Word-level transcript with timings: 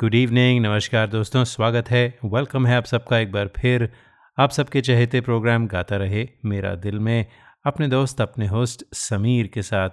Good 0.00 0.14
evening 0.14 0.66
नमस्कार 0.66 1.06
दोस्तों, 1.06 1.44
स्वागत 1.44 1.90
है। 1.90 2.18
वेलकम 2.24 2.66
है 2.66 2.76
आप 2.76 2.84
सबका 2.84 3.18
एक 3.18 3.32
बार 3.32 3.46
फिर। 3.46 3.92
आप 4.38 4.50
सबके 4.50 4.80
चहेते 4.80 5.20
प्रोग्राम 5.20 5.66
गाता 5.66 5.96
रहे 5.96 6.28
मेरा 6.44 6.74
दिल 6.74 6.98
में। 6.98 7.26
अपने 7.66 7.88
दोस्त, 7.88 8.20
अपने 8.20 8.46
होस्ट 8.46 8.84
समीर 8.94 9.46
के 9.46 9.62
साथ। 9.62 9.90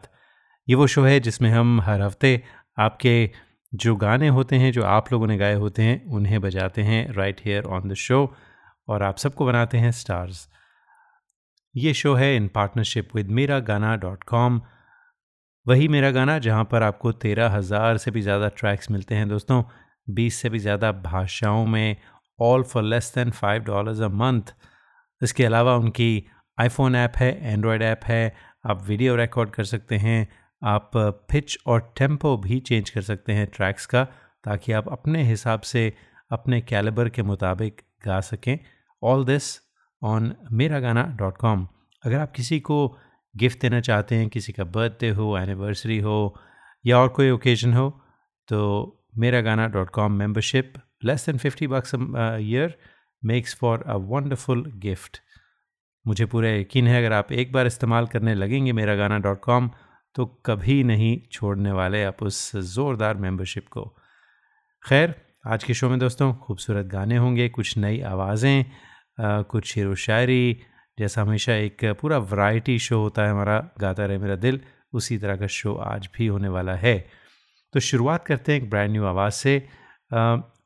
ये 0.69 0.75
वो 0.75 0.87
शो 0.87 1.03
है 1.03 1.19
जिसमें 1.19 1.49
हम 1.49 1.81
हर 1.81 2.01
हफ़्ते 2.01 2.43
आपके 2.79 3.29
जो 3.73 3.95
गाने 3.95 4.27
होते 4.27 4.55
हैं, 4.55 4.71
जो 4.71 4.83
आप 4.83 5.13
लोगों 5.13 5.27
ने 5.27 5.37
गाए 5.37 5.53
होते 5.53 5.81
हैं, 5.81 6.05
उन्हें 6.05 6.41
बजाते 6.41 6.81
हैं 6.81 7.13
right 7.13 7.41
here 7.45 7.63
on 7.63 7.89
the 7.89 7.93
show 7.93 8.35
और 8.87 9.03
आप 9.03 9.17
सबको 9.17 9.45
बनाते 9.45 9.77
हैं 9.77 9.91
स्टार्स। 9.93 10.47
ये 11.75 11.93
शो 11.93 12.13
है 12.15 12.35
इन 12.35 12.47
पार्टनरशिप 12.47 13.15
विद 13.15 13.29
मेरा 13.31 13.59
गाना 13.61 13.95
डॉट 13.97 14.23
कॉम। 14.23 14.61
वही 15.65 15.87
मेरा 15.87 16.11
गाना 16.11 16.37
जहाँ 16.39 16.63
पर 16.71 16.83
आपको 16.83 17.11
तेरह 17.13 17.49
हज़ार 17.51 17.97
से 17.97 18.11
भी 18.11 18.21
ज़्यादा 18.21 18.47
ट्रैक्स 18.57 18.91
मिलते 18.91 19.15
हैं 19.15 19.27
दोस्तों। 19.29 19.61
बीस 20.07 20.35
से 20.35 20.49
भी 20.49 20.59
ज़्यादा 20.59 20.91
भाषाओं 21.03 21.65
में 21.65 21.95
all 22.39 22.63
for 22.63 22.83
less 22.83 23.11
than 23.15 23.31
five 23.31 23.63
dollars 23.63 24.01
a 24.01 24.07
month 24.13 24.53
इसके 25.21 25.45
अलावा 25.45 25.75
उनकी 25.75 26.25
आईफोन 26.57 26.95
ऐप 26.95 27.17
है 27.17 27.31
एंड्रॉयड 27.43 27.81
ऐप 27.83 28.01
है। 28.05 28.35
आप 28.65 28.83
वीडियो 28.83 29.15
रिकॉर्ड 29.15 29.49
कर 29.49 29.63
सकते 29.63 29.97
हैं। 29.97 30.27
आप 30.61 30.91
पिच 30.95 31.57
और 31.67 31.79
टेंपो 31.97 32.35
भी 32.37 32.59
चेंज 32.59 32.89
कर 32.89 33.01
सकते 33.01 33.33
हैं 33.33 33.47
ट्रैक्स 33.47 33.85
का, 33.85 34.03
ताकि 34.43 34.71
आप 34.71 34.87
अपने 34.91 35.23
हिसाब 35.23 35.61
से, 35.61 35.93
अपने 36.31 36.61
कैलिबर 36.61 37.09
के 37.09 37.23
मुताबिक 37.23 37.81
गा 38.05 38.19
सकें। 38.21 38.57
ऑल 39.05 39.25
दिस 39.25 39.49
ऑन 40.01 40.31
मेरा 40.51 40.79
गाना 40.79 41.03
डॉट 41.19 41.37
कॉम 41.37 41.67
अगर 42.03 42.19
आप 42.19 42.31
किसी 42.31 42.59
को 42.59 42.77
गिफ्ट 43.35 43.61
देना 43.61 43.79
चाहते 43.81 44.15
हैं, 44.15 44.27
किसी 44.29 44.53
का 44.53 44.63
बर्थडे 44.65 45.09
हो 45.11 45.37
एनिवर्सरी 45.37 45.99
हो, 45.99 46.35
या 46.85 46.99
और 46.99 47.07
कोई 47.09 47.29
ओकेजन 47.31 47.73
हो 47.73 47.89
तो 48.49 48.59
Mera 49.17 49.41
Gana 49.41 49.67
dot 49.67 49.89
com 49.89 50.11
membership 50.13 50.73
less 51.03 51.25
than 51.25 51.37
fifty 51.37 51.67
bucks 51.67 51.95
year 51.95 52.77
makes 53.23 53.55
for 53.55 53.83
a 53.83 53.95
wonderful 54.07 54.63
gift 54.77 55.19
मुझे 56.05 56.25
पूरा 56.25 56.49
यकीन 56.49 56.87
है, 56.87 56.97
अगर 56.97 57.13
आप 57.13 57.31
एक 57.33 57.51
बार 57.53 57.67
इस्तेमाल 57.67 58.07
करने 58.07 58.33
लगेंगे 58.35 58.71
मेरा 58.73 58.95
गाना 58.95 59.17
डॉट 59.19 59.39
कॉम 59.41 59.69
तो 60.15 60.25
कभी 60.45 60.83
नहीं 60.83 61.17
छोड़ने 61.31 61.71
वाले 61.71 62.03
आप 62.03 62.21
उस 62.23 62.55
ज़ोरदार 62.55 63.17
मेंबरशिप 63.17 63.67
को। 63.67 63.83
खैर, 64.85 65.15
आज 65.47 65.63
के 65.63 65.73
शो 65.73 65.89
में 65.89 65.97
दोस्तों, 65.99 66.33
खूबसूरत 66.35 66.85
गाने 66.85 67.17
होंगे, 67.17 67.47
कुछ 67.49 67.77
नई 67.77 67.99
आवाज़ें 68.03 68.65
कुछ 69.19 69.65
शेर 69.65 69.87
व 69.87 69.95
शायरी, 69.95 70.57
जैसा 70.99 71.21
हमेशा 71.21 71.53
एक 71.53 71.85
पूरा 72.01 72.17
वैरायटी 72.17 72.79
शो 72.79 72.99
होता 72.99 73.23
है 73.23 73.31
हमारा, 73.31 73.59
गाता 73.79 74.05
रहे 74.05 74.17
मेरा 74.17 74.35
दिल, 74.35 74.59
उसी 74.93 75.17
तरह 75.17 75.35
का 75.35 75.47
शो 75.47 75.75
आज 75.75 76.09
भी 76.17 76.27
होने 76.27 76.47
वाला 76.47 76.75
है। 76.75 76.97
तो 77.73 77.79
शुरुआत 77.79 78.25
करते 78.25 78.51
हैं 78.51 78.61
एक 78.61 78.69
ब्रांड 78.69 78.91
न्यू 78.91 79.05
आवाज़ 79.05 79.33
से 79.33 79.57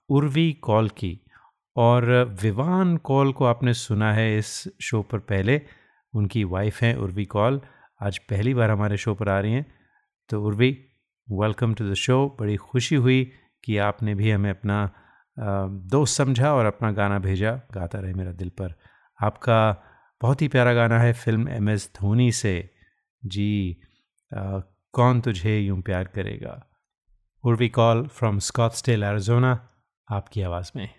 उर्वी 0.09 0.51
कॉल 0.53 0.89
की। 0.89 1.19
और 1.75 2.05
विवान 2.41 2.97
कॉल 2.97 3.31
को 3.33 3.45
आपने 3.45 3.73
सुना 3.73 4.13
है 4.13 4.37
इस 4.37 4.63
शो 4.81 5.01
पर 5.01 5.19
पहले, 5.19 5.61
उनकी 6.13 6.43
वाइफ 6.43 6.81
हैं 6.81 6.95
उर्वी 6.95 7.25
कॉल। 7.25 7.61
आज 8.01 8.17
पहली 8.17 8.53
बार 8.53 8.71
हमारे 8.71 8.97
शो 8.97 9.13
पर 9.15 9.29
आ 9.29 9.39
रही 9.39 9.53
हैं। 9.53 9.65
तो 10.29 10.41
Urvi 10.43 10.71
welcome 11.27 11.73
to 11.73 11.89
the 11.89 11.93
show 11.93 12.37
बड़ी 12.39 12.55
खुशी 12.55 12.95
हुई 12.95 13.31
कि 13.63 13.77
आपने 13.77 14.15
भी 14.15 14.31
हमें 14.31 14.49
अपना 14.49 14.89
दोस्त 15.89 16.17
समझा 16.17 16.53
और 16.53 16.65
अपना 16.65 16.91
गाना 16.91 17.19
भेजा 17.19 17.51
गाता 17.73 17.99
रहे 17.99 18.13
मेरा 18.13 18.31
दिल 18.31 18.49
पर। 18.49 18.73
आपका 19.23 19.83
बहुत 20.21 20.41
ही 20.41 20.47
प्यारा 20.47 20.73
गाना 20.73 20.99
है 20.99 21.13
फ़िल्म 21.13 21.49
एम 21.49 21.69
एस 21.69 21.91
धोनी 22.01 22.31
से। 22.31 22.69
जी 23.25 23.77
आ, 24.33 24.59
कौन 24.93 25.21
तुझे 25.21 25.59
यूँ 25.59 25.81
प्यार 25.81 26.03
करेगा? 26.03 26.67
Urvi 27.43 27.69
call 27.69 28.07
from 28.07 28.39
Scottsdale 28.71 29.03
Arizona 29.03 29.69
आपकी 30.11 30.41
आवाज़ 30.41 30.71
में। 30.75 30.98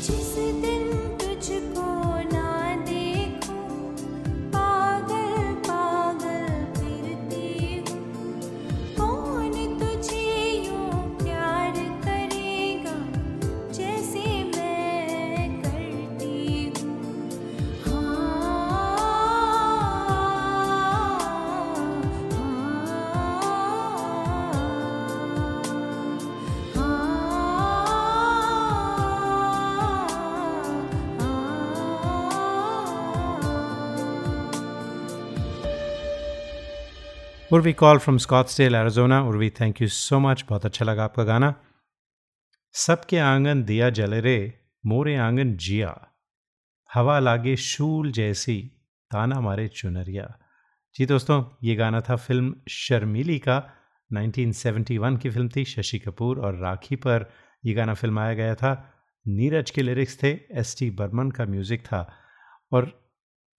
Just 0.00 0.34
sit 0.34 0.62
there. 0.62 0.79
Urvi 37.52 37.72
call 37.72 37.98
from 37.98 38.18
Scottsdale 38.18 38.74
Arizona 38.74 39.22
Urvi 39.22 39.50
thank 39.50 39.82
you 39.82 39.88
so 39.88 40.18
much 40.18 40.44
बहुत 40.48 40.66
अच्छा 40.66 40.84
लगा 40.84 41.04
आपका 41.04 41.24
गाना। 41.24 41.54
सबके 42.72 43.18
आँगन 43.18 43.62
दिया 43.62 43.90
जले 43.90 44.20
रे, 44.20 44.60
मोरे 44.86 45.16
आँगन 45.16 45.56
जिया। 45.56 46.12
हवा 46.94 47.18
लागे 47.18 47.56
शूल 47.56 48.12
जैसी, 48.12 48.70
ताना 49.10 49.40
मारे 49.40 49.68
चुनरिया। 49.68 50.38
जी 50.94 51.06
दोस्तों, 51.06 51.44
ये 51.64 51.74
गाना 51.74 52.00
था 52.00 52.16
फ़िल्म 52.16 52.54
शर्मीली 52.68 53.38
का। 53.38 53.70
1971 54.12 55.16
की 55.16 55.30
फ़िल्म 55.30 55.48
थी 55.48 55.64
शशि 55.64 55.98
कपूर 55.98 56.38
और 56.38 56.54
राखी 56.54 56.96
पर 56.96 57.30
यह 57.66 57.76
गाना 57.76 57.94
फिल्माया 57.94 58.34
गया 58.34 58.54
था। 58.54 58.94
नीरज 59.28 59.70
के 59.70 59.82
लिरिक्स 59.82 60.22
थे, 60.22 60.28
एस 60.50 60.76
टी 60.78 60.90
बर्मन 60.90 61.30
का 61.30 61.44
म्यूज़िक 61.44 61.80
था। 61.80 62.12
और 62.72 63.10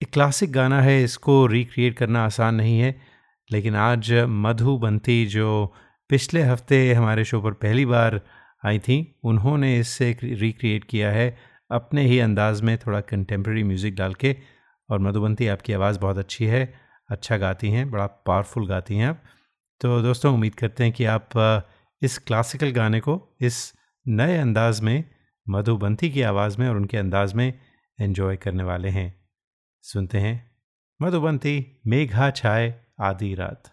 एक 0.02 0.12
क्लासिक 0.12 0.52
गाना 0.52 0.82
है, 0.82 1.04
इसको 1.04 1.46
रिक्रिएट 1.46 1.98
करना 1.98 2.24
आसान 2.24 2.54
नहीं 2.54 2.80
है। 2.80 3.11
लेकिन 3.50 3.76
आज 3.76 4.12
मधुबंती 4.28 5.24
जो 5.26 5.74
पिछले 6.10 6.42
हफ़्ते 6.42 6.92
हमारे 6.92 7.24
शो 7.24 7.40
पर 7.40 7.52
पहली 7.52 7.84
बार 7.86 8.20
आई 8.64 8.78
थी, 8.78 9.20
उन्होंने 9.24 9.78
इससे 9.78 10.16
रिक्रिएट 10.22 10.84
किया 10.84 11.10
है 11.10 11.36
अपने 11.70 12.02
ही 12.02 12.18
अंदाज 12.18 12.60
में 12.60 12.76
थोड़ा 12.78 13.00
कंटेम्प्रेरी 13.00 13.62
म्यूज़िक 13.62 13.94
डाल 13.94 14.14
के। 14.14 14.36
और 14.88 14.98
मधुबंती 14.98 15.46
आपकी 15.46 15.72
आवाज़ 15.72 15.98
बहुत 15.98 16.18
अच्छी 16.18 16.44
है 16.44 16.62
अच्छा 17.10 17.36
गाती 17.36 17.70
हैं, 17.70 17.90
बड़ा 17.90 18.06
पावरफुल 18.06 18.66
गाती 18.68 18.96
हैं 18.96 19.06
आप। 19.06 19.22
तो 19.80 20.00
दोस्तों, 20.02 20.34
उम्मीद 20.34 20.54
करते 20.54 20.84
हैं 20.84 20.92
कि 20.92 21.04
आप 21.04 21.68
इस 22.02 22.18
क्लासिकल 22.18 22.70
गाने 22.70 23.00
को 23.00 23.36
इस 23.40 23.72
नए 24.06 24.36
अंदाज 24.38 24.80
में 24.80 25.04
मधुबंती 25.46 26.10
की 26.10 26.22
आवाज़ 26.22 26.58
में 26.58 26.68
और 26.68 26.76
उनके 26.76 26.96
अंदाज 26.96 27.34
में 27.34 27.52
एंजॉय 27.98 28.36
करने 28.36 28.62
वाले 28.62 28.88
हैं। 28.88 29.14
सुनते 29.84 30.18
हैं 30.18 30.50
मधुबंती 31.00 31.80
मेघा 31.86 32.30
छाए। 32.30 32.74
आधी 32.98 33.34
रात। 33.34 33.71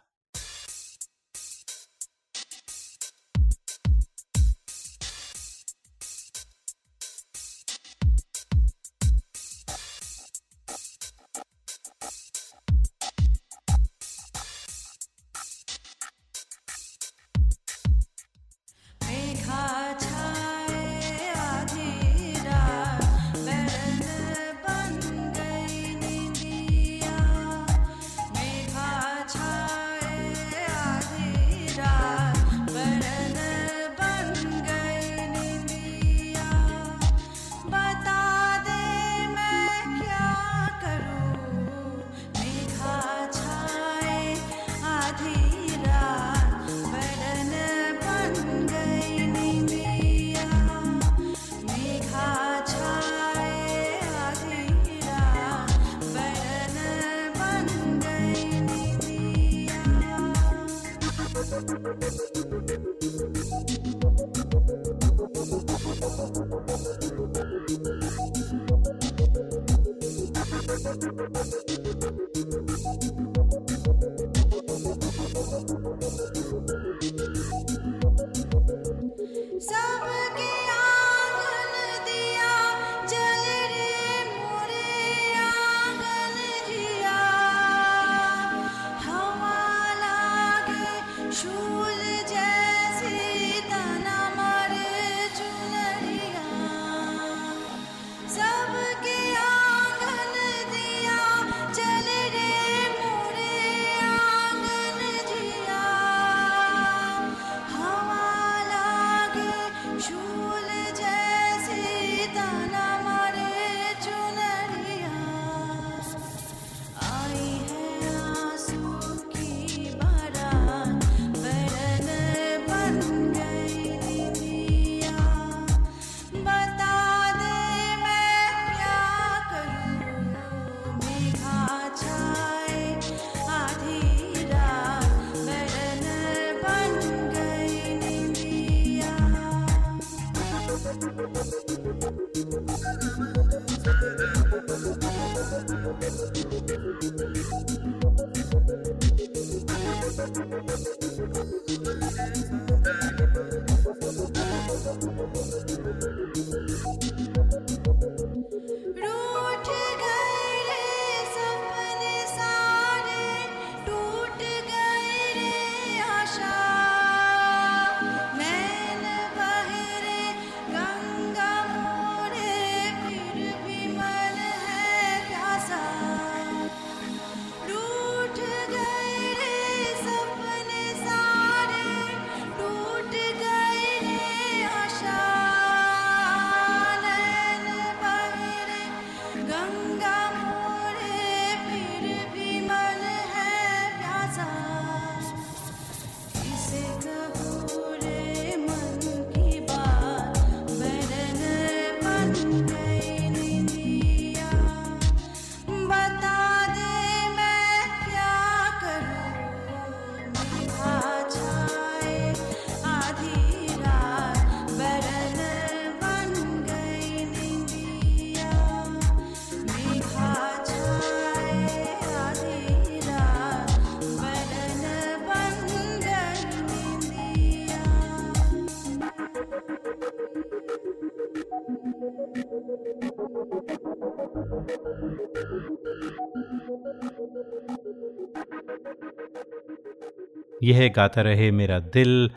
यह 240.63 240.87
गाता 240.95 241.21
रहे 241.21 241.49
मेरा 241.51 241.79
दिल। 241.79 242.29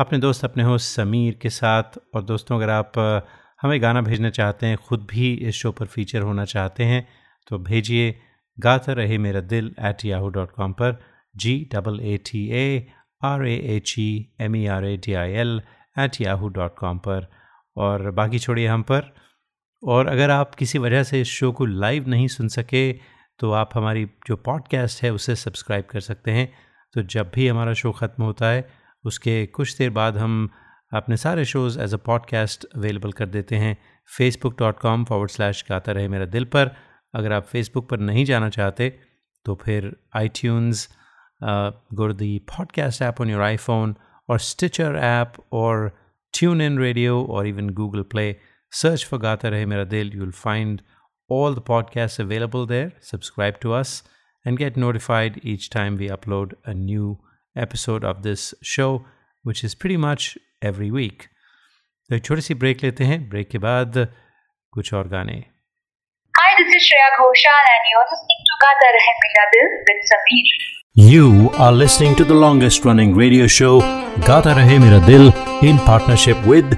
अपने 0.00 0.18
दोस्त 0.18 0.44
अपने 0.44 0.62
हो 0.62 0.76
समीर 0.78 1.34
के 1.42 1.50
साथ। 1.50 1.98
और 2.14 2.22
दोस्तों, 2.24 2.56
अगर 2.56 2.70
आप 2.70 2.98
हमें 3.62 3.80
गाना 3.82 4.00
भेजना 4.00 4.30
चाहते 4.30 4.66
हैं, 4.66 4.76
ख़ुद 4.88 5.06
भी 5.10 5.32
इस 5.34 5.54
शो 5.54 5.72
पर 5.72 5.86
फीचर 5.86 6.22
होना 6.22 6.44
चाहते 6.44 6.84
हैं 6.84 7.06
तो 7.46 7.58
भेजिए 7.58 8.14
गाता 8.58 8.92
रहे 8.92 9.18
मेरा 9.18 9.40
दिल 9.40 9.74
एट 9.80 10.04
याहू 10.04 10.28
डॉट 10.28 10.50
कॉम 10.50 10.72
पर। 10.72 10.98
G 11.36 11.68
double 11.74 12.00
A 12.00 12.16
T 12.26 12.48
A 12.50 12.86
R 13.24 13.46
A 13.46 13.56
H 13.76 13.94
E 13.98 14.10
M 14.40 14.56
E 14.56 14.66
R 14.66 14.84
A 14.84 14.96
D 14.96 15.12
I 15.14 15.32
L 15.32 15.60
at 15.98 16.20
Yahoo 16.20 16.48
dot 16.48 16.74
com 16.78 16.98
पर। 16.98 17.26
और 17.76 18.10
बाकी 18.10 18.38
छोड़िए 18.38 18.66
हम 18.66 18.82
पर। 18.82 19.12
और 19.82 20.06
अगर 20.06 20.30
आप 20.30 20.54
किसी 20.54 20.78
वजह 20.78 21.02
से 21.02 21.20
इस 21.20 21.28
शो 21.28 21.52
को 21.52 21.64
लाइव 21.64 22.08
नहीं 22.08 22.28
सुन 22.28 22.48
सके 22.48 22.92
तो 23.38 23.50
आप 23.52 23.70
हमारी 23.74 24.04
जो 24.26 24.36
पॉडकास्ट 24.36 25.02
है, 25.02 25.12
उसे 25.12 25.36
सब्सक्राइब 25.36 25.84
कर 25.90 26.00
सकते 26.00 26.30
हैं। 26.30 26.52
तो 26.94 27.02
जब 27.02 27.30
भी 27.34 27.48
हमारा 27.48 27.72
शो 27.72 27.92
ख़त्म 27.92 28.24
होता 28.24 28.46
है, 28.46 28.68
उसके 29.04 29.46
कुछ 29.46 29.76
देर 29.78 29.90
बाद 29.90 30.16
हम 30.16 30.48
अपने 30.92 31.16
सारे 31.16 31.44
shows 31.44 31.80
as 31.80 31.94
a 31.94 31.96
podcast 31.96 32.64
available 32.76 33.12
कर 33.12 33.26
देते 33.26 33.56
हैं। 33.56 33.76
Facebook 34.16 34.58
dot 34.58 34.78
com 34.80 35.04
forward 35.04 35.30
slash 35.30 35.64
Gata 35.70 35.92
Rahe 35.92 36.08
Mera 36.08 36.24
दिल 36.26 36.44
पर। 36.44 36.70
अगर 37.14 37.32
आप 37.32 37.44
फेसबुक 37.44 37.88
पर 37.88 37.98
नहीं 37.98 38.24
जाना 38.24 38.48
चाहते 38.48 38.88
तो 39.46 39.54
फिर 39.54 39.96
iTunes 40.28 40.88
go 41.94 42.12
the 42.12 42.38
podcast 42.38 43.02
app 43.02 43.20
on 43.20 43.30
your 43.30 43.42
iPhone 43.42 43.94
और 44.28 44.38
स्टिचर 44.38 44.96
ऐप 44.96 45.32
और 45.52 45.90
ट्यून 46.38 46.60
इन 46.60 46.78
रेडियो 46.78 47.24
और 47.24 47.46
even 47.46 47.70
Google 47.70 48.02
Play 48.02 48.36
search 48.81 49.05
for 49.05 49.19
गाता 49.19 49.49
रहे 49.49 49.65
मेरा 49.65 49.83
दिल 49.95 50.11
you 50.13 50.21
will 50.21 50.31
find 50.43 50.81
all 51.29 51.53
the 51.53 51.61
podcasts 51.61 52.19
available 52.19 52.65
there. 52.65 52.91
Subscribe 53.01 53.59
to 53.61 53.73
us 53.73 54.03
and 54.45 54.57
get 54.57 54.77
notified 54.77 55.39
each 55.43 55.69
time 55.69 55.97
we 55.97 56.09
upload 56.09 56.53
a 56.65 56.73
new 56.73 57.17
episode 57.55 58.03
of 58.03 58.21
this 58.21 58.53
show, 58.61 59.05
which 59.43 59.63
is 59.63 59.75
pretty 59.75 59.97
much 59.97 60.37
every 60.61 60.91
week. 60.91 61.27
तो 62.09 62.15
एक 62.15 62.23
छोटी 62.25 62.41
सी 62.41 62.53
break 62.53 62.83
लेते 62.83 63.03
हैं 63.03 63.17
break 63.29 63.49
के 63.49 63.57
बाद 63.57 64.07
कुछ 64.73 64.93
और 64.93 65.07
गाने 65.07 65.43
Hi, 66.35 66.49
this 66.57 66.75
is 66.77 66.83
Shreya 66.85 67.11
Ghoshal 67.17 67.67
and 67.73 67.87
you're 67.91 68.07
listening 68.09 68.41
to 68.49 68.57
Gata 68.63 68.89
Rahe 68.95 69.13
Mera 69.21 69.45
Dil 69.53 69.69
with 69.89 70.09
Sameer. 70.11 70.49
You 71.11 71.49
are 71.65 71.71
listening 71.71 72.15
to 72.15 72.25
the 72.31 72.41
longest 72.45 72.85
running 72.85 73.15
radio 73.15 73.47
show 73.47 73.79
Gata 74.27 74.53
Rahe 74.59 74.79
Mera 74.81 75.05
Dil 75.07 75.31
in 75.69 75.79
partnership 75.87 76.45
with 76.45 76.77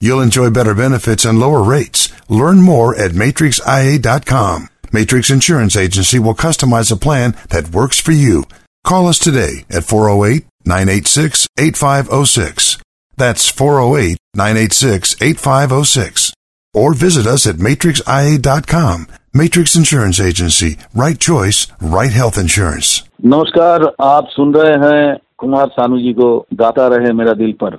You'll 0.00 0.20
enjoy 0.20 0.50
better 0.50 0.74
benefits 0.74 1.24
and 1.24 1.40
lower 1.40 1.62
rates. 1.62 2.12
Learn 2.28 2.60
more 2.60 2.94
at 2.94 3.12
matrixia.com. 3.12 4.68
Matrix 4.92 5.30
Insurance 5.30 5.76
Agency 5.76 6.18
will 6.18 6.34
customize 6.34 6.92
a 6.92 6.96
plan 6.96 7.34
that 7.50 7.70
works 7.72 7.98
for 7.98 8.12
you. 8.12 8.44
Call 8.84 9.08
us 9.08 9.18
today 9.18 9.64
at 9.70 9.84
408 9.84 10.44
986 10.64 11.46
8506. 11.58 12.78
That's 13.16 13.48
408 13.48 14.18
986 14.34 15.16
8506. 15.20 16.32
Or 16.74 16.92
visit 16.94 17.26
us 17.26 17.46
at 17.46 17.56
matrixia.com. 17.56 19.06
Matrix 19.32 19.74
Insurance 19.74 20.20
Agency. 20.20 20.76
Right 20.94 21.18
choice, 21.18 21.66
right 21.80 22.12
health 22.12 22.38
insurance. 22.38 23.02
नमस्कार 23.24 23.84
आप 24.00 24.28
सुन 24.30 24.54
रहे 24.54 24.72
हैं 24.84 25.16
कुमार 25.38 25.66
सानू 25.66 25.98
जी 25.98 26.12
को 26.12 26.28
गाता 26.54 26.86
रहे 26.94 27.12
मेरा 27.12 27.32
दिल 27.42 27.52
पर 27.62 27.78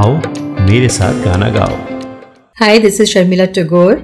आओ 0.00 0.12
मेरे 0.68 0.88
साथ 0.98 1.24
गाना 1.24 1.48
गाओ 1.58 1.80
Hi, 2.60 2.78
this 2.78 3.00
is 3.00 3.10
Sharmila 3.10 3.46
Tagore 3.56 3.96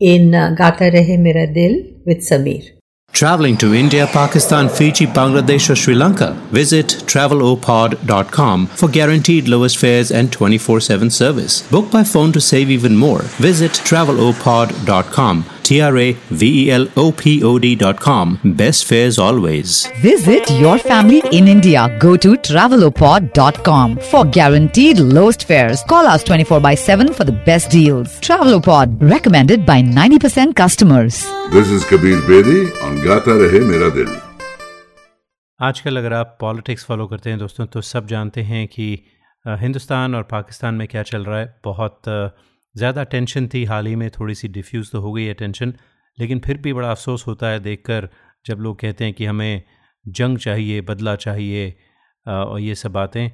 in 0.00 0.34
uh, 0.34 0.54
Gata 0.58 0.90
Rahe 0.94 1.18
Mera 1.18 1.46
Dil 1.52 1.74
with 2.06 2.20
Sameer. 2.28 2.62
Traveling 3.12 3.56
to 3.58 3.74
India, 3.74 4.06
Pakistan, 4.06 4.68
Fiji, 4.68 5.06
Bangladesh, 5.06 5.68
or 5.70 5.76
Sri 5.76 5.94
Lanka? 5.94 6.30
Visit 6.52 6.94
travelopod.com 7.12 8.66
for 8.66 8.88
guaranteed 8.88 9.48
lowest 9.48 9.78
fares 9.78 10.10
and 10.10 10.32
24 10.32 10.80
7 10.80 11.10
service. 11.10 11.62
Book 11.70 11.90
by 11.90 12.04
phone 12.04 12.32
to 12.32 12.40
save 12.40 12.70
even 12.70 12.96
more. 12.96 13.22
Visit 13.48 13.72
travelopod.com. 13.90 15.44
T 15.68 15.80
R 15.80 15.96
A 16.02 16.06
V 16.42 16.48
E 16.62 16.70
L 16.78 16.86
O 17.02 17.04
P 17.20 17.32
O 17.50 17.52
D.com. 17.64 18.34
Best 18.62 18.84
fares 18.90 19.18
always. 19.26 19.86
Visit 20.04 20.50
your 20.64 20.76
family 20.78 21.22
in 21.38 21.48
India. 21.54 21.84
Go 22.06 22.16
to 22.26 22.34
travelopod.com 22.48 23.96
for 24.10 24.24
guaranteed 24.38 24.98
lowest 25.16 25.46
fares. 25.48 25.82
Call 25.94 26.06
us 26.14 26.24
24 26.24 26.60
by 26.68 26.74
7 26.74 27.12
for 27.12 27.24
the 27.24 27.36
best 27.50 27.70
deals. 27.70 28.20
Travelopod 28.20 28.96
recommended 29.14 29.66
by 29.72 29.80
90% 29.82 30.54
customers. 30.54 31.24
This 31.56 31.68
is 31.78 31.84
Kabir 31.84 32.20
Bedi 32.30 32.60
on 32.82 32.96
Gata 33.08 33.36
Rahe 33.42 33.60
Mera 33.72 33.90
Dil. 33.98 34.14
आजकल 35.60 35.96
अगर 35.96 36.12
आप 36.12 36.36
politics 36.40 36.84
follow 36.84 37.06
करते 37.06 37.30
हैं 37.30 37.38
दोस्तों 37.38 37.66
तो 37.74 37.80
सब 37.90 38.06
जानते 38.06 38.42
हैं 38.48 38.66
कि 38.68 38.88
अ, 39.46 39.56
हिंदुस्तान 39.60 40.14
और 40.14 40.22
पाकिस्तान 40.30 40.74
में 40.74 40.86
क्या 40.88 41.02
चल 41.10 41.24
रहा 41.24 41.38
है 41.38 41.46
बहुत 41.64 42.08
ज़्यादा 42.75 43.03
टेंशन 43.05 43.47
थी, 43.47 43.63
हाल 43.65 43.87
ही 43.87 43.95
में 43.95 44.09
थोड़ी 44.09 44.35
सी 44.35 44.47
डिफ्यूज़ 44.49 44.91
तो 44.91 44.99
हो 45.01 45.11
गई 45.13 45.25
है 45.25 45.33
टेंशन, 45.33 45.73
लेकिन 46.17 46.39
फिर 46.39 46.57
भी 46.57 46.73
बड़ा 46.73 46.91
अफसोस 46.91 47.25
होता 47.27 47.47
है 47.47 47.59
देखकर 47.59 48.09
जब 48.45 48.59
लोग 48.59 48.79
कहते 48.79 49.05
हैं 49.05 49.13
कि 49.13 49.25
हमें 49.25 49.63
जंग 50.05 50.37
चाहिए, 50.37 50.81
बदला 50.81 51.15
चाहिए 51.17 51.75
और 52.25 52.59
ये 52.59 52.75
सब 52.75 52.91
बातें। 52.91 53.29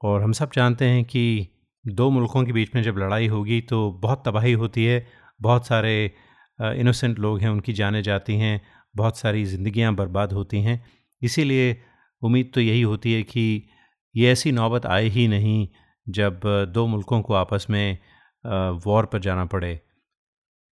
और 0.00 0.22
हम 0.22 0.32
सब 0.32 0.50
जानते 0.54 0.84
हैं 0.84 1.04
कि 1.04 1.48
दो 1.84 2.08
मुल्कों 2.10 2.42
के 2.44 2.52
बीच 2.52 2.74
में 2.74 2.82
जब 2.82 2.98
लड़ाई 2.98 3.26
होगी 3.26 3.60
तो 3.60 3.90
बहुत 4.02 4.22
तबाही 4.26 4.52
होती 4.54 4.84
है, 4.84 5.06
बहुत 5.40 5.66
सारे 5.66 6.10
इनोसेंट 6.58 7.18
लोग 7.18 7.40
हैं, 7.40 7.48
उनकी 7.48 7.72
जानें 7.72 8.02
जाती 8.02 8.36
हैं, 8.36 8.60
बहुत 8.94 9.18
सारी 9.18 9.44
ज़िंदगियाँ 9.44 9.94
बर्बाद 9.94 10.32
होती 10.32 10.60
हैं। 10.62 10.84
इसीलिए 11.22 11.76
उम्मीद 12.22 12.50
तो 12.54 12.60
यही 12.60 12.82
होती 12.82 13.12
है 13.12 13.22
कि 13.22 13.68
ये 14.14 14.30
ऐसी 14.32 14.52
नौबत 14.52 14.86
आए 14.86 15.08
ही 15.08 15.26
नहीं 15.28 15.66
जब 16.06 16.40
दो 16.68 16.86
मुल्कों 16.86 17.20
को 17.22 17.34
आपस 17.34 17.66
में 17.70 17.98
वॉर 18.44 19.06
पर 19.06 19.20
जाना 19.20 19.44
पड़े। 19.46 19.74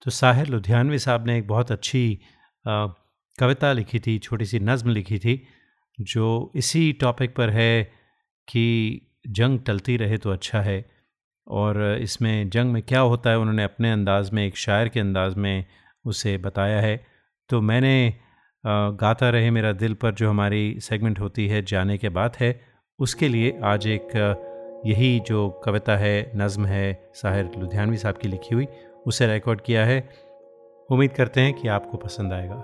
तो 0.06 0.12
साहिर 0.12 0.48
लुधियानवी 0.48 1.00
साहब 1.00 1.26
ने 1.28 1.38
एक 1.38 1.48
बहुत 1.48 1.72
अच्छी 1.72 2.20
कविता 2.66 3.72
लिखी 3.74 4.00
थी 4.00 4.18
छोटी 4.20 4.46
सी 4.46 4.60
नज़म 4.62 4.90
लिखी 4.90 5.20
थी, 5.20 5.42
जो 6.00 6.52
इसी 6.56 6.92
टॉपिक 7.02 7.36
पर 7.36 7.50
है 7.50 7.84
कि 8.48 9.02
जंग 9.30 9.60
टलती 9.60 9.98
रहे 9.98 10.18
तो 10.18 10.32
अच्छा 10.32 10.62
है, 10.62 10.86
और 11.48 11.82
इसमें 12.02 12.50
जंग 12.50 12.72
में 12.72 12.82
क्या 12.84 13.00
होता 13.02 13.30
है 13.30 13.38
उन्होंने 13.40 13.64
अपने 13.64 13.92
अंदाज 13.92 14.30
में, 14.32 14.46
एक 14.48 14.58
शायर 14.58 14.90
के 14.90 15.00
अंदाज 15.00 15.36
में 15.36 15.66
उसे 16.06 16.38
बताया 16.40 16.82
है। 16.82 16.96
तो 17.50 17.62
मैंने 17.62 18.14
गाता 18.64 19.30
रहे 19.30 19.50
मेरा 19.52 19.72
दिल 19.74 19.94
पर 19.94 20.14
जो 20.14 20.30
हमारी 20.30 20.80
सेगमेंट 20.80 21.20
होती 21.20 21.48
है, 21.48 21.62
जाने 21.64 21.98
के 21.98 22.10
बाद 22.10 22.36
है, 22.40 22.60
उसके 23.00 23.28
लिए 23.28 23.60
आज 23.64 23.88
एक 23.88 24.10
यही 24.86 25.20
जो 25.20 25.50
कविता 25.50 25.98
है, 25.98 26.32
नज़म 26.36 26.66
है, 26.66 27.10
साहिर 27.14 27.52
लुधियानवी 27.58 27.98
साहब 27.98 28.16
की 28.16 28.28
लिखी 28.28 28.56
हुई, 28.56 28.68
उसे 29.08 29.28
रिकॉर्ड 29.28 29.62
किया 29.62 29.86
है। 29.86 30.10
उम्मीद 30.92 31.12
करते 31.12 31.42
हैं 31.42 31.54
कि 31.54 31.68
आपको 31.68 31.98
पसंद 31.98 32.34
आएगा। 32.34 32.56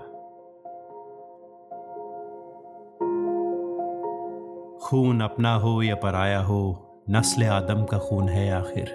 खून 4.82 5.20
अपना 5.20 5.54
हो 5.54 5.82
या 5.82 5.94
पराया 5.94 6.40
हो, 6.40 6.78
नस्ल 7.10 7.44
आदम 7.44 7.84
का 7.84 7.98
खून 7.98 8.28
है 8.28 8.52
आखिर। 8.52 8.86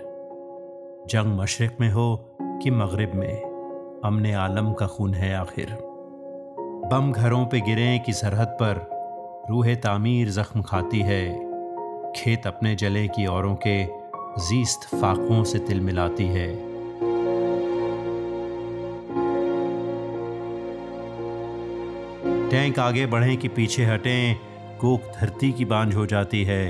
जंग 1.10 1.39
मशरक़ 1.39 1.74
में 1.80 1.89
हो 1.92 2.38
कि 2.42 2.72
मगरब 2.72 3.13
में, 3.15 3.42
अमन 4.06 4.34
आलम 4.34 4.74
का 4.74 4.88
खून 4.88 5.13
है 5.13 5.36
आखिर। 5.36 5.77
बम 6.92 7.12
घरों 7.12 7.46
पे 7.46 7.62
गिरे 7.62 8.00
कि 8.06 8.13
सरहद 8.13 8.48
पर, 8.48 8.89
रूह 9.50 9.75
तामीर 9.75 10.30
जख्म 10.30 10.62
खाती 10.62 11.01
है 11.01 11.52
खेत 12.15 12.48
अपने 12.48 12.75
जले 12.75 13.08
की 13.08 13.25
औरों 13.25 13.55
के 13.67 13.84
जीस्त 14.39 14.88
फाकों 14.96 15.43
से 15.43 15.60
तिल 15.60 15.82
मिलाती 15.82 16.25
है। 16.27 16.48
टैंक 22.50 22.79
आगे 22.79 23.05
बढ़ें 23.05 23.38
कि 23.38 23.48
पीछे 23.48 23.86
हटें 23.86 24.36
कोक 24.82 25.12
धरती 25.15 25.51
की 25.51 25.65
बांझ 25.65 25.93
हो 25.96 26.05
जाती 26.05 26.43
है। 26.43 26.65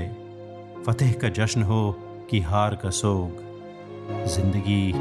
फतेह 0.86 1.12
का 1.12 1.28
जश्न 1.28 1.62
हो 1.62 1.92
कि 2.30 2.40
हार 2.40 2.74
का 2.74 2.90
सोग, 2.90 3.42
ज़िंदगी 4.26 4.92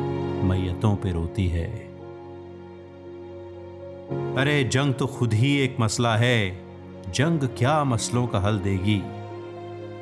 मैयतों 0.48 0.96
पे 0.96 1.12
रोती 1.12 1.48
है। 1.48 1.68
अरे 4.38 4.64
जंग 4.64 4.94
तो 4.94 5.08
खुद 5.08 5.34
ही 5.34 5.56
एक 5.58 5.76
मसला 5.80 6.16
है, 6.16 6.58
जंग 7.12 7.48
क्या 7.58 7.84
मसलों 7.84 8.28
का 8.28 8.40
हल 8.40 8.60
देगी। 8.60 9.02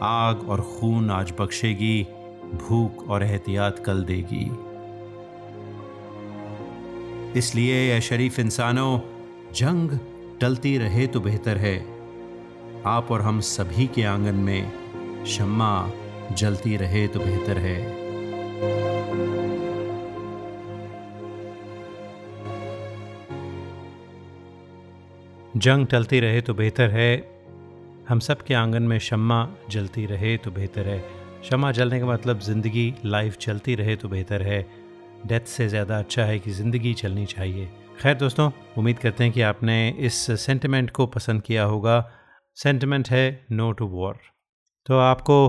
आग 0.04 0.50
और 0.50 0.62
खून 0.62 1.12
आज 1.12 1.34
बख्शेगी, 1.40 2.04
भूख 2.54 3.10
और 3.10 3.24
एहतियात 3.24 3.80
कल 3.80 4.04
देगी। 4.04 4.52
इसलिए 7.40 8.02
शरीफ 8.02 8.40
इंसानों, 8.40 9.00
जंग 9.54 10.00
टलती 10.42 10.78
रहे 10.78 11.08
तो 11.08 11.20
बेहतर 11.20 11.58
है। 11.58 11.86
आप 12.86 13.12
और 13.12 13.22
हम 13.22 13.40
सभी 13.40 13.88
के 13.88 14.04
आँगन 14.04 14.36
में 14.36 15.26
शम्मा 15.26 15.92
जलती 16.32 16.78
रहे 16.78 17.08
तो 17.08 17.20
बेहतर 17.20 17.58
है। 17.58 18.02
जंग 25.58 25.88
टलती 25.88 26.20
रहे 26.20 26.42
तो 26.42 26.54
बेहतर 26.54 26.90
है 26.90 27.41
हम 28.10 28.20
सब 28.20 28.42
के 28.42 28.54
आँगन 28.54 28.84
में 28.84 28.98
शम्मा 29.00 29.48
जलती 29.72 30.06
रहे 30.06 30.36
तो 30.38 30.52
बेहतर 30.52 30.88
है। 30.88 31.04
शम्मा 31.44 31.72
जलने 31.72 32.00
का 32.00 32.06
मतलब 32.06 32.40
ज़िंदगी 32.40 32.94
लाइफ 33.06 33.38
चलती 33.38 33.76
रहे 33.76 33.96
तो 33.96 34.10
बेहतर 34.10 34.42
है। 34.42 34.62
डेथ 35.28 35.46
से 35.48 35.68
ज़्यादा 35.68 35.98
अच्छा 36.00 36.24
है 36.24 36.40
कि 36.40 36.52
ज़िंदगी 36.52 36.94
चलनी 36.94 37.26
चाहिए। 37.26 37.70
खैर 38.02 38.16
दोस्तों, 38.16 38.50
उम्मीद 38.78 39.00
करते 39.00 39.24
हैं 39.24 39.34
कि 39.34 39.42
आपने 39.42 39.78
इस 40.00 40.16
सेंटिमेंट 40.42 40.90
को 40.90 41.06
पसंद 41.08 41.42
किया 41.42 41.64
होगा। 41.64 42.00
सेंटिमेंट 42.58 43.10
है 43.10 43.46
नो 43.52 43.72
टू 43.72 43.88
वॉर 43.88 44.20
तो 44.86 45.00
आपको 45.00 45.48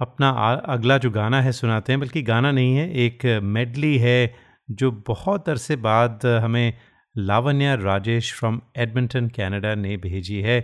अपना 0.00 0.30
अगला 0.68 0.98
जो 0.98 1.10
गाना 1.10 1.40
है 1.42 1.52
सुनाते 1.52 1.92
हैं, 1.92 2.00
बल्कि 2.00 2.22
गाना 2.22 2.50
नहीं 2.52 2.76
है, 2.76 2.90
एक 2.94 3.26
मेडली 3.44 3.96
है, 3.98 4.34
जो 4.68 4.90
बहुत 5.06 5.48
अरसे 5.48 5.76
बाद 5.78 6.26
हमें 6.42 6.72
Lavanya 7.16 7.74
Rajesh 7.74 8.32
from 8.34 8.60
Edmonton 8.76 9.28
Canada 9.28 9.74
ने 9.74 9.96
भेजी 9.96 10.40
है। 10.40 10.60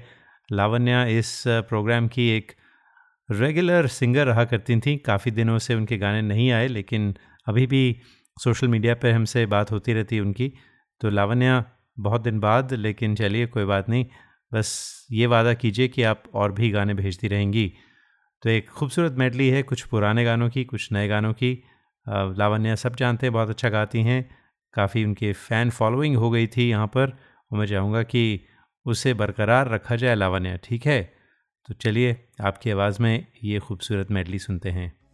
लावण्या 0.52 1.04
इस 1.06 1.42
प्रोग्राम 1.46 2.08
की 2.08 2.28
एक 2.28 2.52
रेगुलर 3.30 3.86
सिंगर 3.86 4.26
रहा 4.26 4.44
करती 4.44 4.78
थी। 4.80 4.96
काफ़ी 4.96 5.30
दिनों 5.30 5.58
से 5.58 5.74
उनके 5.74 5.96
गाने 5.96 6.22
नहीं 6.22 6.50
आए, 6.50 6.68
लेकिन 6.68 7.14
अभी 7.46 7.66
भी 7.66 8.00
सोशल 8.36 8.68
मीडिया 8.68 8.94
पर 8.94 9.10
हमसे 9.10 9.46
बात 9.46 9.70
होती 9.70 9.92
रहती 9.92 10.20
उनकी। 10.20 10.52
तो 11.00 11.10
लावण्या, 11.10 11.64
बहुत 11.98 12.20
दिन 12.20 12.40
बाद, 12.40 12.72
लेकिन 12.74 13.14
चलिए, 13.14 13.46
कोई 13.46 13.64
बात 13.64 13.88
नहीं। 13.88 14.06
बस 14.52 15.06
ये 15.12 15.26
वादा 15.26 15.54
कीजिए 15.54 15.88
कि 15.88 16.02
आप 16.02 16.22
और 16.34 16.52
भी 16.52 16.70
गाने 16.70 16.94
भेजती 16.94 17.28
रहेंगी। 17.28 17.72
तो 18.42 18.50
एक 18.50 18.68
खूबसूरत 18.68 19.12
मेडली 19.12 19.48
है 19.48 19.62
कुछ 19.62 19.82
पुराने 19.82 20.24
गानों 20.24 20.48
की, 20.50 20.64
कुछ 20.64 20.92
नए 20.92 21.08
गानों 21.08 21.32
की। 21.32 21.62
लावण्या 22.06 22.74
सब 22.74 22.96
जानते 22.96 23.26
हैं, 23.26 23.32
बहुत 23.32 23.50
अच्छा 23.50 23.68
गाती 23.68 24.02
हैं। 24.02 24.28
काफ़ी 24.74 25.04
उनके 25.04 25.32
फ़ैन 25.32 25.70
फॉलोइंग 25.70 26.16
हो 26.16 26.30
गई 26.30 26.46
थी 26.46 26.68
यहाँ 26.70 26.86
पर। 26.86 27.16
और 27.50 27.58
मैं 27.58 27.66
चाहूँगा 27.66 28.02
कि 28.02 28.40
उसे 28.86 29.14
बरकरार 29.14 29.68
रखा 29.68 29.96
जाए, 29.96 30.14
लावण्या। 30.14 30.56
ठीक 30.56 30.86
है? 30.86 31.14
तो 31.66 31.74
चलिए, 31.74 32.28
आपकी 32.40 32.70
आवाज़ 32.70 33.02
में 33.02 33.26
ये 33.44 33.58
खूबसूरत 33.58 34.10
मेडली 34.10 34.38
सुनते 34.38 34.70
है। 34.70 35.07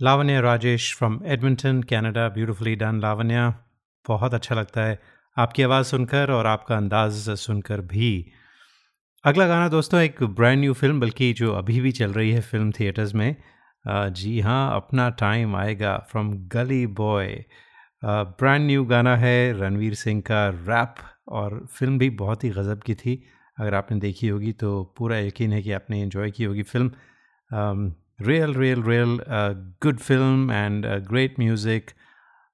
Lavanya, 0.00 0.40
Rajesh 0.40 0.94
from 0.96 1.18
Edmonton 1.26 1.80
Canada 1.82 2.28
beautifully 2.34 2.74
done 2.76 2.98
Lavanya. 3.00 3.52
बहुत 4.04 4.34
अच्छा 4.34 4.54
लगता 4.54 4.82
है 4.82 4.98
आपकी 5.36 5.62
आवाज़ 5.62 5.86
सुनकर 5.86 6.30
और 6.32 6.46
आपका 6.46 6.76
अंदाज 6.76 7.28
सुनकर 7.38 7.80
भी। 7.82 8.10
अगला 9.24 9.46
गाना 9.48 9.68
दोस्तों, 9.68 10.00
एक 10.00 10.22
ब्रांड 10.24 10.60
न्यू 10.60 10.74
फ़िल्म 10.74 11.00
बल्कि 11.00 11.32
जो 11.32 11.52
अभी 11.54 11.80
भी 11.80 11.92
चल 11.92 12.12
रही 12.12 12.30
है 12.30 12.40
फ़िल्म 12.42 12.70
थिएटर्स 12.72 13.14
में 13.14 13.36
जी 13.84 14.38
हाँ 14.40 14.76
अपना 14.76 15.08
टाइम 15.18 15.56
आएगा 15.56 15.96
फ्रॉम 16.10 16.32
गली 16.52 16.86
बॉय 16.96 17.44
ब्रांड 18.02 18.66
न्यू 18.66 18.84
गाना 18.86 19.16
है 19.16 19.52
रणवीर 19.60 19.94
सिंह 19.96 20.20
का 20.26 20.48
रैप 20.48 20.94
और 21.28 21.64
फ़िल्म 21.70 21.98
भी 21.98 22.10
बहुत 22.16 22.44
ही 22.44 22.50
गज़ब 22.50 22.82
की 22.82 22.94
थी। 22.94 23.22
अगर 23.58 23.74
आपने 23.74 23.98
देखी 24.00 24.28
होगी 24.28 24.52
तो 24.54 24.82
पूरा 24.98 25.18
यकीन 25.18 25.52
है 25.52 25.62
कि 25.62 25.72
आपने 25.74 26.02
इन्जॉय 26.02 26.30
की 26.30 26.44
होगी 26.44 26.62
film 26.64 27.92
real 28.18 28.54
real 28.54 28.82
real 28.82 29.18
good 29.82 29.98
film 29.98 30.50
and 30.52 30.86
great 31.08 31.34
music 31.40 31.90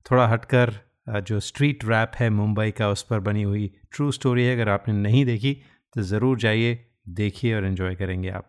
थोड़ा 0.07 0.27
हटकर 0.29 0.71
uh, 0.71 1.21
जो 1.21 1.39
स्ट्रीट 1.41 1.85
रैप 1.85 2.13
है 2.19 2.29
मुंबई 2.31 2.71
का 2.71 2.89
उस 2.89 3.03
पर 3.03 3.21
बनी 3.21 3.43
हुई 3.43 3.71
ट्रू 3.93 4.11
स्टोरी 4.13 4.45
है 4.45 4.55
अगर 4.55 4.69
आपने 4.69 4.95
नहीं 4.95 5.25
देखी 5.27 5.53
तो 5.95 6.03
ज़रूर 6.03 6.39
जाइए 6.39 6.79
देखिए 7.11 7.55
और 7.55 7.67
इन्जॉय 7.67 7.95
करेंगे 7.95 8.31
आप। 8.31 8.49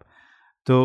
तो 0.68 0.78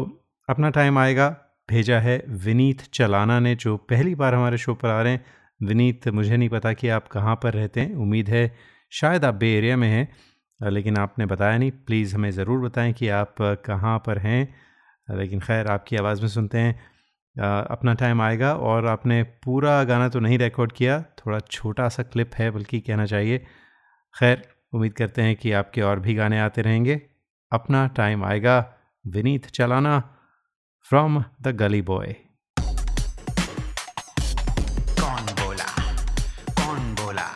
अपना 0.49 0.71
टाइम 0.71 0.99
आएगा 0.99 1.29
भेजा 1.69 1.99
है 2.01 2.23
विनीत 2.45 2.83
चलाना 2.95 3.39
ने 3.41 3.55
जो 3.57 3.77
पहली 3.91 4.15
बार 4.15 4.35
हमारे 4.35 4.59
शो 4.59 4.75
पर 4.75 4.89
आ 4.89 5.03
रहे 5.03 5.13
हैं। 5.13 5.25
विनीत 5.61 6.09
मुझे 6.09 6.37
नहीं 6.37 6.49
पता 6.49 6.73
कि 6.73 6.89
आप 6.89 7.09
कहाँ 7.09 7.37
पर 7.43 7.53
रहते 7.55 7.81
हैं 7.81 7.95
उम्मीद 7.97 8.29
है 8.29 8.51
शायद 8.93 9.25
आप 9.25 9.35
बे 9.35 9.53
एरिया 9.57 9.77
में 9.77 9.89
हैं 9.89 10.71
लेकिन 10.71 10.97
आपने 10.99 11.27
बताया 11.27 11.59
नहीं 11.59 11.71
प्लीज़ 11.87 12.15
हमें 12.15 12.31
ज़रूर 12.31 12.61
बताएँ 12.61 12.93
कि 12.93 13.09
आप 13.09 13.35
कहाँ 13.67 13.99
पर 13.99 14.19
हैं। 14.19 14.43
लेकिन 15.11 15.41
खैर, 15.41 15.67
आपकी 15.67 15.97
आवाज़ 15.97 16.21
में 16.23 16.29
सुनते 16.29 16.59
हैं 16.59 16.79
अपना 17.71 17.95
टाइम 17.95 18.23
आएगा 18.23 18.53
और 18.55 18.87
आपने 18.87 19.23
पूरा 19.45 19.83
गाना 19.85 20.09
तो 20.09 20.21
नहीं 20.21 20.39
रिकॉर्ड 20.39 20.73
किया, 20.73 21.01
थोड़ा 21.19 21.39
छोटा 21.41 21.89
सा 21.89 22.03
क्लिप 22.03 22.35
है 22.35 22.51
बल्कि 22.51 22.81
कहना 22.81 23.07
चाहिए। 23.07 23.39
खैर, 24.15 24.43
उम्मीद 24.73 24.93
करते 24.93 25.23
हैं 25.23 25.37
कि 25.37 25.53
आपके 25.53 25.83
और 25.83 26.01
भी 26.01 26.15
गाने 26.15 26.41
आते 26.41 26.63
रहेंगे। 26.63 27.01
अपना 27.53 27.87
टाइम 27.97 28.25
आएगा, 28.25 28.59
विनीत 29.05 29.47
चलाना 29.47 29.99
फ्रॉम 30.87 31.25
द 31.43 31.49
गली 31.57 31.83
बॉय 31.83 32.15
कौन 35.01 35.27
बोला? 35.41 35.71
कौन 36.53 36.95
बोला? 36.95 37.29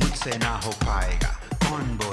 मुझसे 0.00 0.38
ना 0.38 0.56
हो 0.56 0.72
पाएगा। 0.84 1.32
कौन 1.64 1.96
बोला 1.96 2.03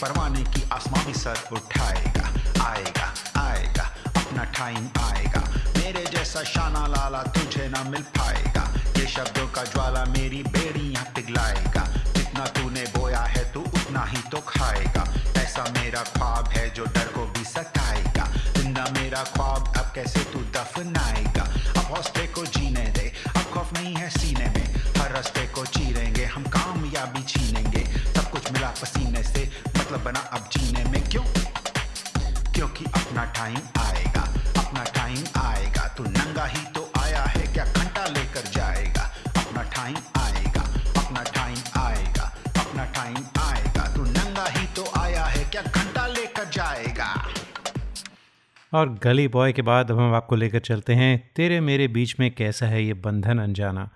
परवाने 0.00 0.42
की 0.44 0.62
आसमां 0.72 1.04
भी 1.04 1.12
सर 1.14 1.38
उठाएगा। 1.52 2.26
आएगा 2.64 3.12
आएगा, 3.36 3.82
अपना 4.16 4.44
टाइम 4.58 4.88
आएगा। 5.00 5.40
मेरे 5.76 6.04
जैसा 6.12 6.42
शाना 6.44 6.86
लाला 6.86 7.22
तुझे 7.34 7.68
ना 7.68 7.82
मिल 7.84 8.02
पाएगा। 8.18 8.64
ये 8.98 9.06
शब्दों 9.06 9.46
का 9.48 9.64
ज्वाला 9.64 10.04
मेरी 10.16 10.42
बेड़ी 10.48 10.94
पिघलाएगा। 11.14 11.86
जितना 12.16 12.46
तूने 12.56 12.84
बोया 12.96 13.22
है 13.34 13.44
तू 13.52 13.60
उतना 13.62 14.04
ही 14.04 14.22
तो 14.30 14.40
खाएगा। 14.48 15.04
ऐसा 15.36 15.64
मेरा 15.78 16.02
ख्वाब 16.14 16.48
है 16.48 16.68
जो 16.74 16.84
डर 16.84 17.12
को 17.14 17.26
भी 17.26 17.44
सताएगा। 17.44 18.26
ज़िंदा 18.56 18.84
मेरा 18.92 19.22
ख्वाब, 19.34 19.72
अब 19.76 19.92
कैसे 19.94 20.20
और 48.78 48.98
गली 49.04 49.28
बॉय 49.28 49.52
के 49.52 49.62
बाद 49.62 49.90
अब 49.90 49.98
हम 49.98 50.14
आपको 50.14 50.36
लेकर 50.36 50.58
चलते 50.58 50.94
हैं, 50.94 51.30
तेरे 51.36 51.60
मेरे 51.60 51.88
बीच 51.88 52.20
में 52.20 52.30
कैसा 52.34 52.66
है 52.66 52.84
ये 52.84 52.94
बंधन 52.94 53.38
अनजाना? 53.38 53.88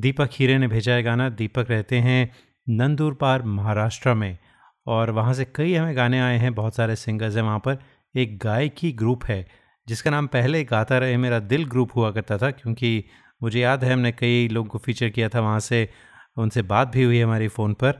दीपक 0.00 0.30
हीरे 0.32 0.58
ने 0.58 0.68
भेजा 0.68 0.92
है 0.92 1.02
गाना। 1.02 1.28
दीपक 1.28 1.66
रहते 1.70 1.98
हैं 1.98 2.30
नंदूर 2.68 3.14
पार 3.14 3.42
महाराष्ट्र 3.42 4.14
में 4.14 4.38
और 4.86 5.10
वहाँ 5.10 5.34
से 5.34 5.44
कई 5.44 5.74
हमें 5.74 5.96
गाने 5.96 6.20
आए 6.20 6.38
हैं, 6.38 6.54
बहुत 6.54 6.74
सारे 6.74 6.96
सिंगर्स 6.96 7.36
हैं 7.36 7.42
वहाँ 7.42 7.58
पर। 7.58 7.78
एक 8.16 8.38
गायकी 8.38 8.92
ग्रुप 8.92 9.24
है, 9.24 9.46
जिसका 9.88 10.10
नाम 10.10 10.26
पहले 10.26 10.64
गाता 10.64 10.98
रहे, 10.98 11.16
मेरा 11.16 11.38
दिल 11.38 11.64
ग्रुप 11.64 11.90
हुआ 11.96 12.10
करता 12.10 12.38
था, 12.38 12.50
क्योंकि 12.50 13.04
मुझे 13.42 13.60
याद 13.60 13.84
है 13.84 13.92
हमने 13.92 14.12
कई 14.12 14.48
लोगों 14.48 14.68
को 14.68 14.78
फीचर 14.78 15.08
किया 15.08 15.28
था 15.28 15.40
वहाँ 15.40 15.60
से, 15.60 15.88
उनसे 16.36 16.62
बात 16.62 16.88
भी 16.88 17.02
हुई 17.02 17.20
हमारी 17.20 17.48
फ़ोन 17.48 17.74
पर। 17.74 17.92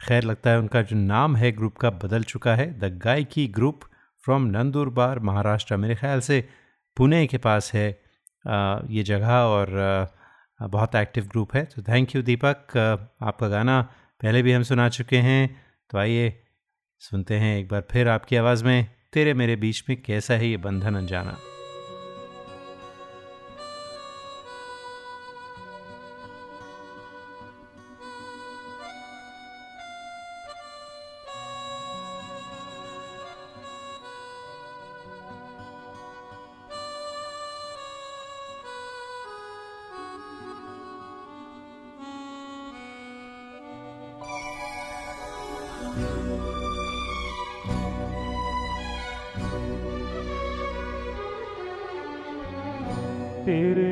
खैर, 0.00 0.22
लगता 0.22 0.50
है 0.50 0.58
उनका 0.58 0.82
जो 0.82 0.96
नाम 0.96 1.36
है 1.36 1.52
ग्रुप 1.52 1.76
का 1.76 1.90
बदल 1.90 2.22
चुका 2.22 2.54
है। 2.54 2.78
द 2.78 3.00
गायकी 3.04 3.46
ग्रुप 3.48 3.80
फ्रॉम 4.24 4.46
नंदुरबार 4.46 5.18
महाराष्ट्र 5.20 5.76
मेरे 5.76 5.94
ख्याल 5.94 6.20
से 6.20 6.40
पुणे 6.96 7.26
के 7.26 7.38
पास 7.38 7.72
है 7.74 7.88
ये 8.90 9.02
जगह 9.02 9.32
और 9.32 9.70
बहुत 10.60 10.94
एक्टिव 10.94 11.24
ग्रुप 11.26 11.54
है। 11.54 11.64
तो 11.64 11.82
थैंक 11.82 12.14
यू 12.16 12.22
दीपक 12.22 12.76
आपका 13.22 13.48
गाना 13.48 13.80
पहले 14.20 14.42
भी 14.42 14.52
हम 14.52 14.62
सुना 14.62 14.88
चुके 14.88 15.18
हैं। 15.18 15.44
तो 15.90 15.98
आइए 15.98 16.32
सुनते 17.02 17.34
हैं 17.34 17.56
एक 17.58 17.68
बार 17.68 17.86
फिर 17.90 18.08
आपकी 18.08 18.36
आवाज़ 18.36 18.64
में, 18.64 18.86
तेरे 19.12 19.34
मेरे 19.34 19.56
बीच 19.56 19.82
में 19.88 20.00
कैसा 20.02 20.34
है 20.34 20.48
ये 20.48 20.56
बंधन 20.58 20.94
अनजाना? 20.94 21.36
तेरे 53.50 53.89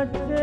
कच्चे 0.00 0.42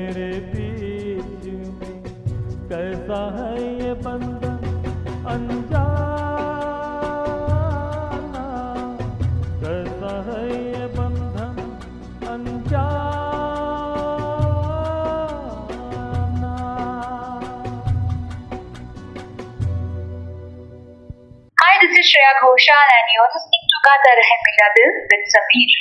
Shreya 22.11 22.31
Ghoshal 22.43 22.89
and 22.93 23.11
you're 23.15 23.29
listening 23.33 23.67
to 23.71 23.77
Gata 23.83 24.13
Rahe 24.19 24.37
Mera 24.45 24.69
Dil 24.77 24.95
with 25.11 25.27
Sameer. 25.33 25.75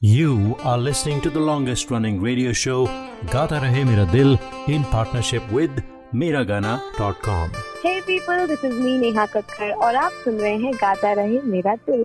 You 0.00 0.56
are 0.62 0.76
listening 0.76 1.22
to 1.22 1.30
the 1.30 1.40
longest 1.40 1.90
running 1.90 2.20
radio 2.20 2.52
show 2.52 2.80
Gata 3.34 3.60
Rahe 3.64 3.86
Mera 3.90 4.04
Dil 4.12 4.36
in 4.68 4.84
partnership 4.96 5.42
with 5.50 5.70
Miragana.com. 6.12 7.52
Hey 7.82 8.02
people, 8.02 8.46
this 8.46 8.62
is 8.62 8.74
me 8.74 8.98
Neha 9.04 9.26
Kakkar 9.36 9.70
और 9.86 9.96
आप 10.02 10.20
सुन 10.24 10.38
रहे 10.40 10.56
हैं 10.66 10.74
गाता 10.82 11.12
रहे 11.22 11.40
मेरा 11.54 11.74
दिल 11.88 12.04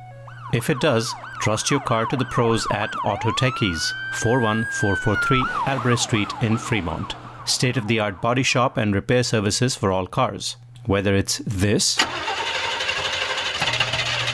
If 0.52 0.70
it 0.70 0.80
does, 0.80 1.12
trust 1.40 1.70
your 1.70 1.80
car 1.80 2.06
to 2.06 2.16
the 2.16 2.24
pros 2.24 2.66
at 2.72 2.94
Auto 3.04 3.30
Techies, 3.32 3.92
41443 4.14 5.44
Albrecht 5.66 6.02
Street 6.02 6.32
in 6.42 6.56
Fremont. 6.56 7.14
State 7.44 7.76
of 7.76 7.86
the 7.88 8.00
art 8.00 8.22
body 8.22 8.42
shop 8.42 8.76
and 8.76 8.94
repair 8.94 9.22
services 9.22 9.74
for 9.74 9.92
all 9.92 10.06
cars. 10.06 10.56
Whether 10.86 11.14
it's 11.14 11.38
this 11.38 11.98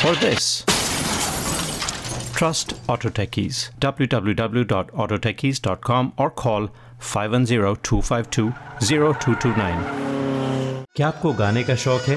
or 0.05 0.15
this. 0.17 0.65
Trust 2.35 2.75
Auto 2.89 3.09
Techies. 3.09 3.71
www.autotechies.com 3.81 6.13
or 6.17 6.31
call 6.31 6.69
510-252-0229. 7.01 10.01
क्या 10.97 11.09
आपको 11.09 11.33
गाने 11.33 11.63
का 11.65 11.75
शौक 11.75 12.03
है 12.09 12.17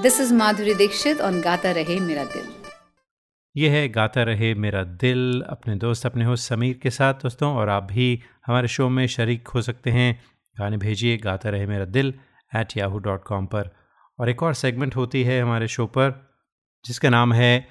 This 0.00 0.20
is 0.20 0.34
Madhuri 0.34 0.74
Dixit 0.74 1.18
on 1.18 1.32
Gata 1.32 1.72
Rahe 1.74 1.98
Mera 1.98 2.32
Dil. 2.32 2.44
ये 3.56 3.68
है 3.68 3.88
गाता 3.88 4.22
रहे 4.22 4.54
मेरा 4.54 4.84
दिल, 4.84 5.42
अपने 5.48 5.76
दोस्त, 5.76 6.06
अपने 6.06 6.24
होस्ट 6.24 6.48
समीर 6.48 6.80
के 6.82 6.90
साथ 6.90 7.14
दोस्तों, 7.14 7.54
और 7.54 7.68
आप 7.68 7.82
भी 7.82 8.22
हमारे 8.46 8.68
शो 8.68 8.88
में 8.88 9.06
शरीक 9.06 9.48
हो 9.48 9.62
सकते 9.62 9.90
हैं। 9.90 10.22
गाने 10.58 10.76
भेजिए 10.76 11.16
गाता 11.16 11.50
रहे 11.50 11.66
मेरा 11.66 11.84
दिल 11.84 12.14
एट 12.56 12.76
याहू 12.76 12.98
डॉट 12.98 13.24
कॉम 13.24 13.46
पर। 13.46 13.70
और 14.18 14.28
एक 14.28 14.42
और 14.42 14.54
सेगमेंट 14.54 14.96
होती 14.96 15.22
है 15.22 15.42
हमारे 15.42 15.68
शो 15.68 15.86
पर, 15.86 16.34
जिसका 16.84 17.08
नाम 17.08 17.32
है 17.32 17.68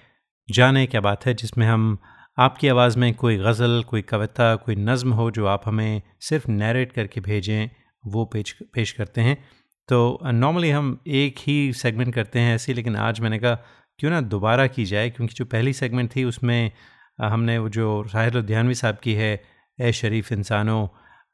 जाने 0.51 0.85
क्या 0.85 1.01
बात 1.01 1.25
है, 1.25 1.33
जिसमें 1.33 1.67
हम 1.67 1.97
आपकी 2.37 2.67
आवाज़ 2.67 2.99
में 2.99 3.13
कोई 3.13 3.37
गज़ल, 3.37 3.83
कोई 3.87 4.01
कविता, 4.01 4.55
कोई 4.55 4.75
नज़म 4.75 5.13
हो 5.13 5.31
जो 5.31 5.45
आप 5.45 5.61
हमें 5.65 6.01
सिर्फ़ 6.19 6.51
नैरेट 6.51 6.91
करके 6.91 7.21
भेजें, 7.21 7.69
वो 8.05 8.25
पेश 8.25 8.57
पेश 8.73 8.91
करते 8.91 9.21
हैं। 9.21 9.45
तो 9.89 10.19
नॉर्मली 10.23 10.69
हम 10.69 10.97
एक 11.07 11.35
ही 11.39 11.73
सेगमेंट 11.73 12.13
करते 12.13 12.39
हैं 12.39 12.55
ऐसे, 12.55 12.73
लेकिन 12.73 12.95
आज 12.95 13.19
मैंने 13.19 13.39
कहा, 13.39 13.55
क्यों 13.99 14.11
ना 14.11 14.19
दोबारा 14.21 14.65
की 14.67 14.85
जाए? 14.85 15.09
क्योंकि 15.09 15.33
जो 15.33 15.45
पहली 15.45 15.73
सेगमेंट 15.73 16.15
थी, 16.15 16.23
उसमें 16.23 16.71
हमने 17.21 17.57
वो 17.57 17.69
जो 17.69 18.03
साहिर 18.07 18.33
लुधियानवी 18.33 18.75
साहब 18.75 18.97
की 19.03 19.13
है 19.13 19.31
ए 19.79 19.91
शरीफ 19.91 20.31
इंसानों, 20.31 20.87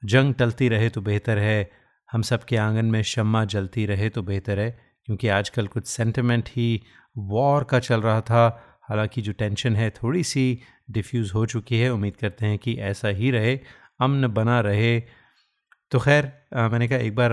जंग 0.04 0.34
टलती 0.34 0.70
रहे 0.70 0.90
तो 0.90 1.02
बेहतर 1.02 1.38
है, 1.38 1.70
हम 2.10 2.22
सब 2.22 2.44
के 2.44 2.58
आँगन 2.58 2.86
में 2.86 3.02
शम्मा 3.04 3.44
जलती 3.46 3.86
रहे 3.86 4.10
तो 4.10 4.22
बेहतर 4.24 4.60
है। 4.60 4.70
क्योंकि 5.06 5.28
आजकल 5.28 5.68
कुछ 5.68 5.88
सेंटिमेंट 5.88 6.50
ही 6.50 6.82
वॉर 7.18 7.64
का 7.64 7.80
चल 7.80 8.02
रहा 8.02 8.22
था। 8.22 8.46
हालाँकि 8.90 9.22
जो 9.22 9.32
टेंशन 9.32 9.76
है 9.76 9.90
थोड़ी 9.90 10.24
सी 10.24 10.46
डिफ्यूज़ 10.92 11.34
हो 11.34 11.46
चुकी 11.46 11.80
है। 11.80 11.90
उम्मीद 11.94 12.16
करते 12.16 12.46
हैं 12.46 12.58
कि 12.60 12.76
ऐसा 12.84 13.08
ही 13.08 13.32
रहे, 13.32 13.60
अमन 14.02 14.28
बना 14.28 14.60
रहे। 14.60 15.00
तो 15.92 16.00
खैर 16.00 16.32
मैंने 16.72 16.88
कहा, 16.88 16.98
एक 17.00 17.16
बार 17.16 17.32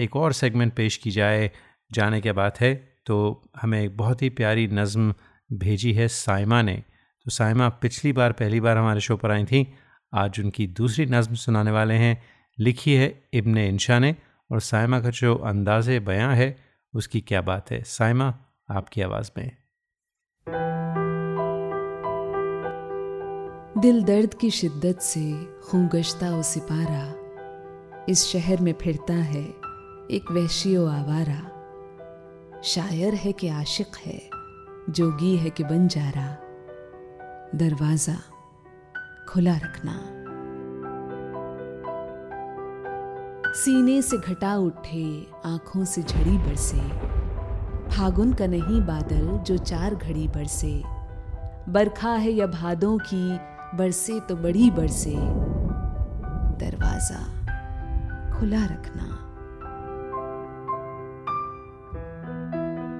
एक 0.00 0.16
और 0.16 0.32
सेगमेंट 0.32 0.72
पेश 0.72 0.96
की 0.96 1.10
जाए, 1.10 1.50
जाने 1.92 2.20
के 2.20 2.32
बाद 2.32 2.52
है? 2.60 2.94
तो 3.06 3.42
हमें 3.62 3.82
एक 3.82 3.96
बहुत 3.96 4.22
ही 4.22 4.30
प्यारी 4.30 4.66
नज़म 4.66 5.14
भेजी 5.52 5.92
है 5.92 6.08
साइमा 6.08 6.62
ने। 6.62 6.82
तो 7.24 7.30
साइमा, 7.30 7.68
पिछली 7.68 8.12
बार 8.12 8.32
पहली 8.32 8.60
बार 8.60 8.76
हमारे 8.76 9.00
शो 9.00 9.16
पर 9.16 9.30
आई 9.30 9.44
थी, 9.44 9.74
आज 10.14 10.40
उनकी 10.40 10.66
दूसरी 10.66 11.06
नज़म 11.06 11.34
सुनाने 11.34 11.70
वाले 11.70 11.94
हैं। 11.94 12.22
लिखी 12.58 12.94
है 12.94 13.28
इब्न 13.34 13.58
इंशा 13.58 13.98
ने 13.98 14.16
और 14.50 14.60
साइमा 14.60 15.00
का 15.00 15.10
जो 15.10 15.34
अंदाज़ 15.34 15.98
बयां 15.98 16.36
है, 16.36 16.56
उसकी 16.94 17.20
क्या 17.20 17.42
बात 17.42 17.70
है? 17.70 17.82
साइमा, 17.82 18.38
आपकी 18.70 19.00
आवाज़ 19.00 19.30
में। 19.38 19.56
दिल 23.78 24.02
दर्द 24.02 24.34
की 24.34 24.50
शिद्दत 24.50 24.98
से 25.00 25.44
खून 25.44 25.88
गश्ता 25.88 26.38
ओ 26.38 26.42
सिपारा 26.42 27.14
इस 28.08 28.26
शहर 28.26 28.60
में 28.60 28.74
फिरता 28.80 29.14
है। 29.14 29.59
एक 30.10 30.30
वहशी 30.30 30.76
आवारा। 30.76 31.40
शायर 32.64 33.14
है 33.14 33.32
कि 33.32 33.48
आशिक 33.48 33.96
है, 34.06 34.30
जोगी 34.90 35.36
है 35.36 35.50
कि 35.50 35.64
बन 35.64 35.88
जा 35.88 36.10
रहा 36.10 36.36
दरवाज़ा 37.54 38.16
खुला 39.28 39.56
रखना। 39.56 39.92
सीने 43.52 44.02
से 44.02 44.18
घटा 44.18 44.56
उठे, 44.56 45.30
आँखों 45.46 45.84
से 45.84 46.02
झड़ी 46.02 46.38
बरसे। 46.38 46.80
फागुन 47.96 48.32
का 48.32 48.46
नहीं 48.46 48.80
बादल, 48.86 49.38
जो 49.38 49.58
चार 49.58 49.94
घड़ी 49.94 50.28
बरसे। 50.28 50.82
बरखा 51.68 52.12
है 52.12 52.30
या 52.30 52.46
भादों 52.46 52.98
की, 52.98 53.38
बरसे 53.76 54.20
तो 54.20 54.36
बड़ी 54.36 54.70
बरसे। 54.70 55.14
दरवाज़ा 56.56 57.24
खुला 58.38 58.64
रखना। 58.64 59.26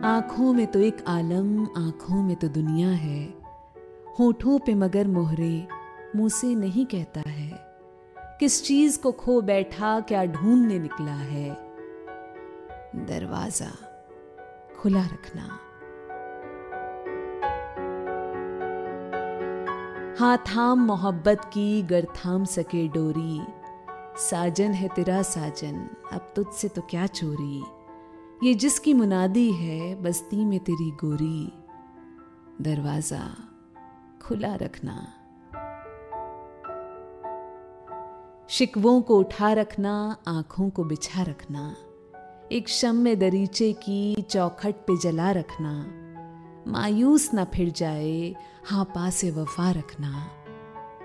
आँखों 0.05 0.53
में 0.53 0.67
तो 0.67 0.79
एक 0.79 1.05
आलम, 1.09 1.65
आँखों 1.65 2.23
में 2.23 2.37
तो 2.37 2.49
दुनिया 2.49 2.89
है। 2.89 3.35
होठों 4.19 4.59
पे 4.59 4.75
मगर 4.75 5.09
मोहरे, 5.09 5.69
मुँह 6.17 6.29
से 6.29 6.55
नहीं 6.55 6.87
कहता 6.87 7.21
है। 7.21 7.77
किस 8.19 8.65
चीज़ 8.65 9.01
को 9.01 9.13
खो 9.13 9.41
बैठा, 9.41 10.01
क्या 10.01 10.25
ढूँढने 10.25 10.79
निकला 10.79 11.13
है? 11.13 11.51
दरवाज़ा 12.97 13.71
खुला 14.81 15.03
रखना। 15.03 15.43
हाँ 20.21 20.39
थाम 20.39 20.79
मोहब्बत 20.79 21.45
की, 21.45 21.83
गर 21.83 22.05
थाम 22.05 22.45
सके 22.45 22.89
डोरी। 22.89 23.41
साजन 24.17 24.73
है 24.73 24.89
तेरा 24.89 25.23
साजन, 25.23 25.91
अब 26.13 26.33
तुझसे 26.37 26.69
तो 26.69 26.83
क्या 26.83 27.07
चोरी? 27.07 27.63
ये 28.43 28.55
जिसकी 28.55 28.95
मुनादी 28.95 29.53
है, 29.53 30.03
बस्ती 30.03 30.45
में 30.45 30.61
तेरी 30.61 30.91
गोरी। 30.91 31.53
दरवाज़ा 32.61 33.37
खुला 34.23 34.55
रखना। 34.55 35.07
शिकवों 38.49 39.03
को 39.03 39.19
उठा 39.19 39.53
रखना, 39.53 40.17
आँखों 40.29 40.71
को 40.71 40.85
बिछा 40.85 41.23
रखना। 41.23 41.77
एक 42.53 42.69
शम 42.69 42.97
में 42.97 43.19
दरीचे 43.19 43.73
की 43.73 44.23
चौखट 44.23 44.75
पे 44.75 44.97
जला 44.97 45.31
रखना। 45.31 45.85
मायूस 46.71 47.35
ना 47.35 47.45
फिर 47.45 47.71
जाए 47.71 48.35
हाँ 48.67 48.85
पासे 48.85 49.31
वफा 49.31 49.71
रखना। 49.71 50.31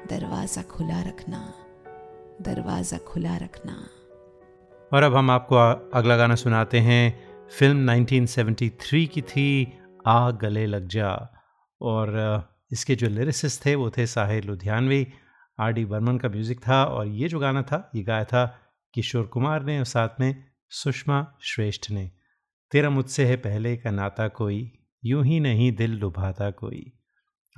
दरवाज़ा 0.09 0.61
खुला 0.61 1.01
रखना। 1.01 1.53
दरवाज़ा 2.41 2.97
खुला 2.97 3.37
रखना। 3.37 3.87
और 4.93 5.03
अब 5.03 5.15
हम 5.15 5.31
आपको 5.31 5.55
अगला 5.97 6.17
गाना 6.17 6.35
सुनाते 6.35 6.79
हैं। 6.79 7.24
फ़िल्म 7.49 7.91
1973 7.91 9.05
की 9.05 9.21
थी, 9.21 9.79
आ 10.07 10.31
गले 10.31 10.65
लग 10.65 10.87
जा। 10.87 11.29
और 11.81 12.49
इसके 12.71 12.95
जो 12.95 13.07
लिरिसिस्ट 13.07 13.65
थे, 13.65 13.75
वो 13.75 13.89
थे 13.89 14.05
साहिर 14.05 14.43
लुधियानवी। 14.43 15.07
आर 15.59 15.71
डी 15.71 15.85
बर्मन 15.85 16.17
का 16.17 16.29
म्यूज़िक 16.29 16.59
था 16.59 16.83
और 16.83 17.07
ये 17.07 17.27
जो 17.27 17.39
गाना 17.39 17.61
था, 17.61 17.91
ये 17.95 18.03
गाया 18.03 18.23
था 18.23 18.61
किशोर 18.93 19.25
कुमार 19.25 19.63
ने 19.63 19.79
और 19.79 19.85
साथ 19.85 20.09
में 20.19 20.43
सुषमा 20.69 21.33
श्रेष्ठ 21.41 21.91
ने। 21.91 22.11
तेरा 22.71 22.89
मुझसे 22.89 23.25
है 23.25 23.37
पहले 23.37 23.77
का 23.77 23.91
नाता 23.91 24.27
कोई, 24.27 24.71
यूँ 25.05 25.25
ही 25.25 25.39
नहीं 25.39 25.71
दिल 25.71 25.91
लुभाता 25.91 26.51
कोई। 26.51 26.93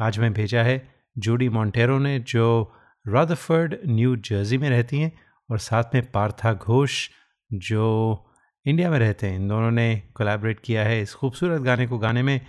आज 0.01 0.19
मैं 0.19 0.33
भेजा 0.33 0.63
है 0.63 0.95
जूडी 1.17 1.49
मॉन्टेरो 1.49 1.99
ने, 1.99 2.19
जो 2.19 2.73
रदरफर्ड 3.07 3.77
न्यू 3.85 4.15
जर्सी 4.15 4.57
में 4.57 4.69
रहती 4.69 4.99
हैं 4.99 5.19
और 5.51 5.57
साथ 5.57 5.83
में 5.93 6.11
पार्था 6.11 6.53
घोष, 6.53 7.09
जो 7.53 8.23
इंडिया 8.67 8.89
में 8.91 8.97
रहते 8.99 9.27
हैं। 9.27 9.35
इन 9.35 9.47
दोनों 9.47 9.69
ने 9.71 9.85
कोलैबोरेट 10.15 10.59
किया 10.59 10.83
है 10.83 11.01
इस 11.01 11.13
खूबसूरत 11.15 11.61
गाने 11.61 11.85
को 11.87 11.97
गाने 11.97 12.21
में। 12.23 12.39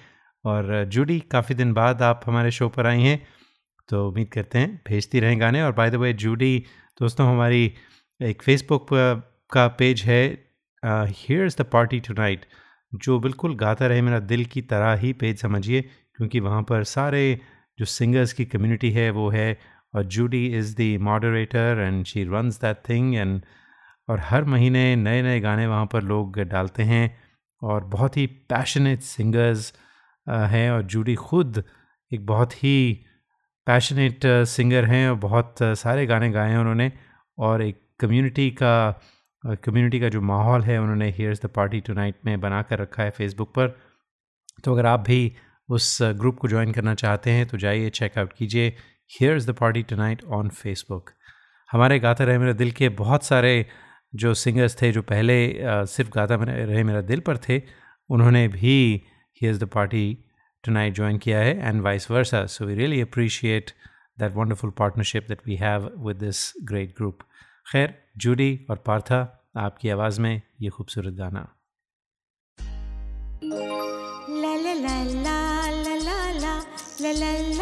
और 0.45 0.85
जूडी 0.93 1.19
काफ़ी 1.33 1.55
दिन 1.55 1.73
बाद 1.73 2.03
आप 2.03 2.23
हमारे 2.27 2.51
शो 2.51 2.69
पर 2.69 2.87
आई 2.87 3.03
हैं। 3.03 3.21
तो 3.89 4.09
उम्मीद 4.09 4.29
करते 4.33 4.59
हैं 4.59 4.81
भेजती 4.89 5.21
रहें 5.21 5.41
गाने। 5.41 5.62
और 5.62 5.73
बाय 5.73 5.91
द 5.91 5.95
वे 5.95 6.12
जूडी 6.12 6.59
दोस्तों, 7.01 7.29
हमारी 7.29 7.73
एक 8.21 8.43
फेसबुक 8.43 8.87
का 9.53 9.66
पेज 9.79 10.03
है 10.03 10.23
हियर्स 10.83 11.59
द 11.59 11.64
पार्टी 11.73 12.01
टुनाइट 12.01 12.47
जो 12.95 13.19
बिल्कुल 13.21 13.55
गाता 13.57 13.87
रहे 13.87 14.03
मेरा 14.03 14.19
दिल 14.19 14.45
की 14.45 14.62
तरह 14.62 14.95
ही 15.01 15.12
पेज 15.12 15.39
समझिए, 15.41 15.83
क्योंकि 16.16 16.41
वहाँ 16.41 16.62
पर 16.62 16.85
सारे 16.85 17.23
जो 17.79 17.85
सिंगर्स 17.85 18.33
की 18.33 18.45
कम्युनिटी 18.47 18.91
है, 18.91 19.11
वो 19.11 19.29
है। 19.31 19.59
और 19.95 20.05
Judy 20.07 20.47
is 20.57 20.75
the 20.77 20.99
moderator 21.03 21.81
and 21.81 22.05
she 22.07 22.25
runs 22.25 22.61
that 22.61 22.83
thing 22.89 23.14
and 23.14 23.41
और 24.09 24.20
हर 24.24 24.44
महीने 24.44 24.96
नए 24.96 25.22
नए 25.22 25.40
गाने 25.40 25.66
वहाँ 25.66 25.86
पर 25.86 26.02
लोग 26.02 26.38
डालते 26.38 26.82
हैं 26.82 27.18
और 27.62 27.84
बहुत 27.84 28.16
ही 28.16 28.26
पैशनेट 28.26 29.00
सिंगर्स 29.00 29.72
हैं 30.28 30.70
और 30.70 30.82
जूडी 30.82 31.14
खुद 31.14 31.64
एक 32.12 32.26
बहुत 32.26 32.64
ही 32.64 33.04
पैशनेट 33.66 34.20
सिंगर 34.26 34.84
हैं 34.84 35.09
और 35.11 35.16
बहुत 35.16 35.54
सारे 35.62 36.06
गाने 36.06 36.30
गाए 36.30 36.50
हैं 36.50 36.59
उन्होंने 36.59 36.92
और 37.38 37.62
एक 37.62 37.80
कम्युनिटी 38.00 38.50
का 38.50 39.00
कम्युनिटी 39.46 40.00
का 40.00 40.09
जो 40.09 40.20
माहौल 40.20 40.62
है 40.62 40.78
उन्होंने 40.78 41.11
हियर्स 41.11 41.42
द 41.42 41.46
पार्टी 41.46 41.80
टुनाइट 41.80 42.14
में 42.24 42.40
बना 42.40 42.62
कर 42.62 42.78
रखा 42.78 43.02
है 43.02 43.11
फेसबुक 43.11 43.48
पर। 43.48 43.68
तो 44.64 44.72
अगर 44.72 44.86
आप 44.86 45.00
भी 45.00 45.36
उस 45.68 45.98
ग्रुप 46.02 46.38
को 46.38 46.48
ज्वाइन 46.48 46.72
करना 46.72 46.94
चाहते 46.94 47.30
हैं 47.30 47.46
तो 47.46 47.59
जाइए 47.59 47.90
चेकआउट 47.90 48.32
कीजिए 48.32 48.76
here's 49.20 49.46
the 49.46 49.50
party 49.50 49.82
tonight 49.82 50.24
on 50.24 50.48
Facebook 50.48 51.11
हमारे 51.72 51.98
गाता 51.98 52.24
रहे 52.24 52.38
मेरा 52.38 52.52
दिल 52.52 52.70
के 52.70 52.88
बहुत 52.88 53.24
सारे 53.24 53.66
जो 54.12 54.32
सिंगर्स 54.34 54.76
थे, 54.82 54.90
जो 54.92 55.02
पहले 55.02 55.36
सिर्फ़ 55.86 56.11
गाता 56.11 56.34
रहे 56.40 56.82
मेरा 56.84 57.00
दिल 57.02 57.20
पर 57.20 57.36
थे, 57.38 57.62
उन्होंने 58.11 58.46
भी 58.48 58.76
he 59.40 59.48
is 59.48 59.59
the 59.61 59.68
party 59.74 60.06
tonight 60.72 60.94
join 60.94 61.18
किया 61.18 61.38
है 61.38 61.56
and 61.59 61.82
vice 61.82 62.11
versa 62.11 62.44
so 62.46 62.64
we 62.66 62.74
really 62.74 63.00
appreciate 63.00 63.70
that 64.18 64.32
wonderful 64.34 64.70
partnership 64.78 65.26
that 65.28 65.40
we 65.46 65.56
have 65.56 65.90
with 66.06 66.16
this 66.16 66.52
great 66.62 66.94
group 66.96 67.18
खैर 67.72 67.94
जूडी 68.16 68.66
और 68.70 68.76
पार्था 68.86 69.20
आपकी 69.56 69.88
आवाज़ 69.90 70.20
में 70.20 70.40
ये 70.61 70.70
खूबसूरत 70.70 71.14
गाना। 71.14 71.46
ला 73.42 74.54
ला 74.56 74.74
ला 74.74 75.02
ला 75.04 75.38
ला 75.70 75.94
ला 75.96 76.18
ला 76.32 77.12
ला 77.12 77.32
ला 77.56 77.57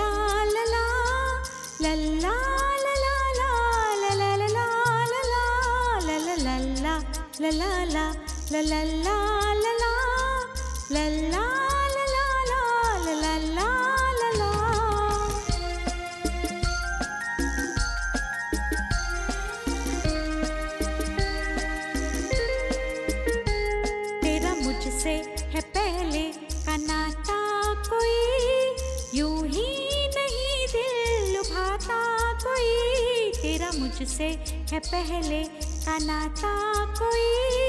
मुझसे 33.78 34.28
है 34.72 34.78
पहले 34.78 35.42
का 35.86 35.98
नाता 35.98 36.54
कोई 36.98 37.65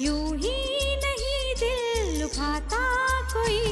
यूँ 0.00 0.36
ही 0.36 0.96
नहीं 0.96 1.54
दिल 1.54 2.20
लुभाता 2.20 2.80
कोई। 3.32 3.63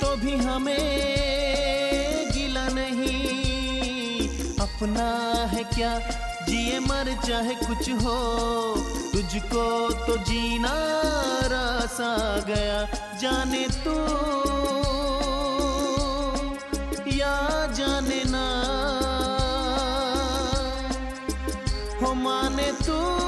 तो 0.00 0.16
भी 0.16 0.36
हमें 0.36 1.24
गिला 2.32 2.68
नहीं। 2.68 4.28
अपना 4.56 5.34
है 5.46 5.64
क्या? 5.64 5.98
जिए 6.48 6.78
मर 6.78 7.20
चाहे 7.28 7.54
कुछ 7.54 7.90
हो। 7.90 8.74
तुझको 9.12 9.92
तो 9.92 10.16
जीना 10.16 10.72
रास 11.44 11.96
गया। 12.46 12.84
जाने 13.18 13.66
तू, 13.68 13.94
या 17.16 17.66
जाने 17.66 18.22
ना। 18.26 18.46
हो 22.02 22.14
माने 22.14 22.72
तू 22.72 23.23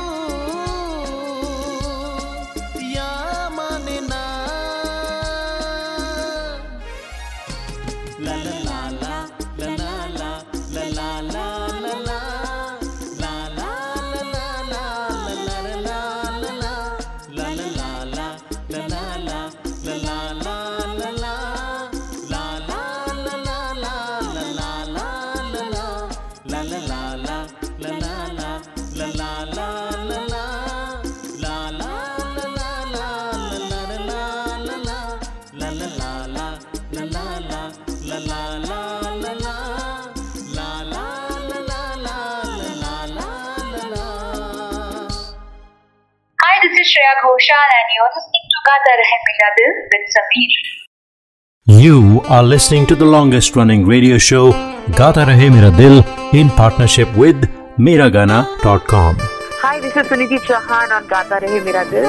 You 51.85 52.21
are 52.29 52.43
listening 52.43 52.87
to 52.89 52.95
the 52.95 53.07
longest 53.07 53.57
running 53.57 53.87
radio 53.87 54.19
show 54.19 54.51
Gata 54.99 55.25
Rahe 55.29 55.47
Mera 55.55 55.71
Dil 55.77 56.05
in 56.41 56.51
partnership 56.51 57.17
with 57.17 57.49
Miragana.com. 57.79 59.17
Hi, 59.63 59.81
this 59.81 59.97
is 59.97 60.07
Suniti 60.11 60.39
Chauhan 60.49 60.93
on 60.99 61.09
Gata 61.09 61.41
Rahe 61.45 61.65
Mera 61.65 61.85
Dil. 61.91 62.05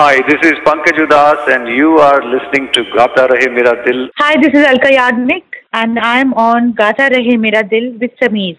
Hi, 0.00 0.14
this 0.28 0.40
is 0.50 0.58
Pankaj 0.66 0.98
Udas 1.04 1.48
and 1.54 1.68
you 1.68 1.98
are 1.98 2.20
listening 2.34 2.68
to 2.72 2.84
Gata 2.96 3.28
Rahe 3.34 3.48
Mera 3.54 3.76
Dil. 3.86 4.08
Hi, 4.16 4.34
this 4.42 4.52
is 4.52 4.66
Alka 4.74 4.88
Yadnik 4.98 5.44
and 5.72 5.98
I'm 5.98 6.34
on 6.34 6.72
Gata 6.72 7.08
Rahe 7.14 7.38
Mera 7.38 7.62
Dil 7.62 7.92
with 8.00 8.10
Sameer. 8.20 8.58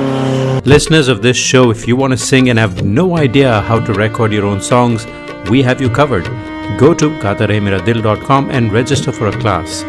Listeners 0.63 1.07
of 1.07 1.23
this 1.23 1.37
show, 1.37 1.71
if 1.71 1.87
you 1.87 1.95
want 1.95 2.11
to 2.11 2.17
sing 2.17 2.49
and 2.49 2.59
have 2.59 2.83
no 2.83 3.17
idea 3.17 3.61
how 3.61 3.79
to 3.79 3.93
record 3.93 4.31
your 4.31 4.45
own 4.45 4.61
songs, 4.61 5.07
we 5.49 5.63
have 5.63 5.81
you 5.81 5.89
covered. 5.89 6.25
Go 6.77 6.93
to 6.93 7.09
gatarehmeradil.com 7.19 8.51
and 8.51 8.71
register 8.71 9.11
for 9.11 9.27
a 9.27 9.39
class. 9.39 9.81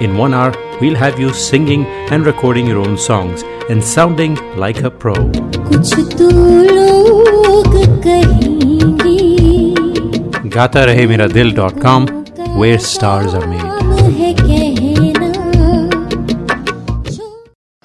In 0.00 0.18
one 0.18 0.34
hour, 0.34 0.52
we'll 0.82 0.96
have 0.96 1.18
you 1.18 1.32
singing 1.32 1.86
and 2.10 2.26
recording 2.26 2.66
your 2.66 2.78
own 2.78 2.98
songs 2.98 3.42
and 3.70 3.82
sounding 3.82 4.34
like 4.56 4.82
a 4.82 4.90
pro. 4.90 5.14
gatarehmeradil.com, 10.58 12.06
where 12.58 12.78
stars 12.78 13.32
are 13.32 13.46
made. 13.46 13.97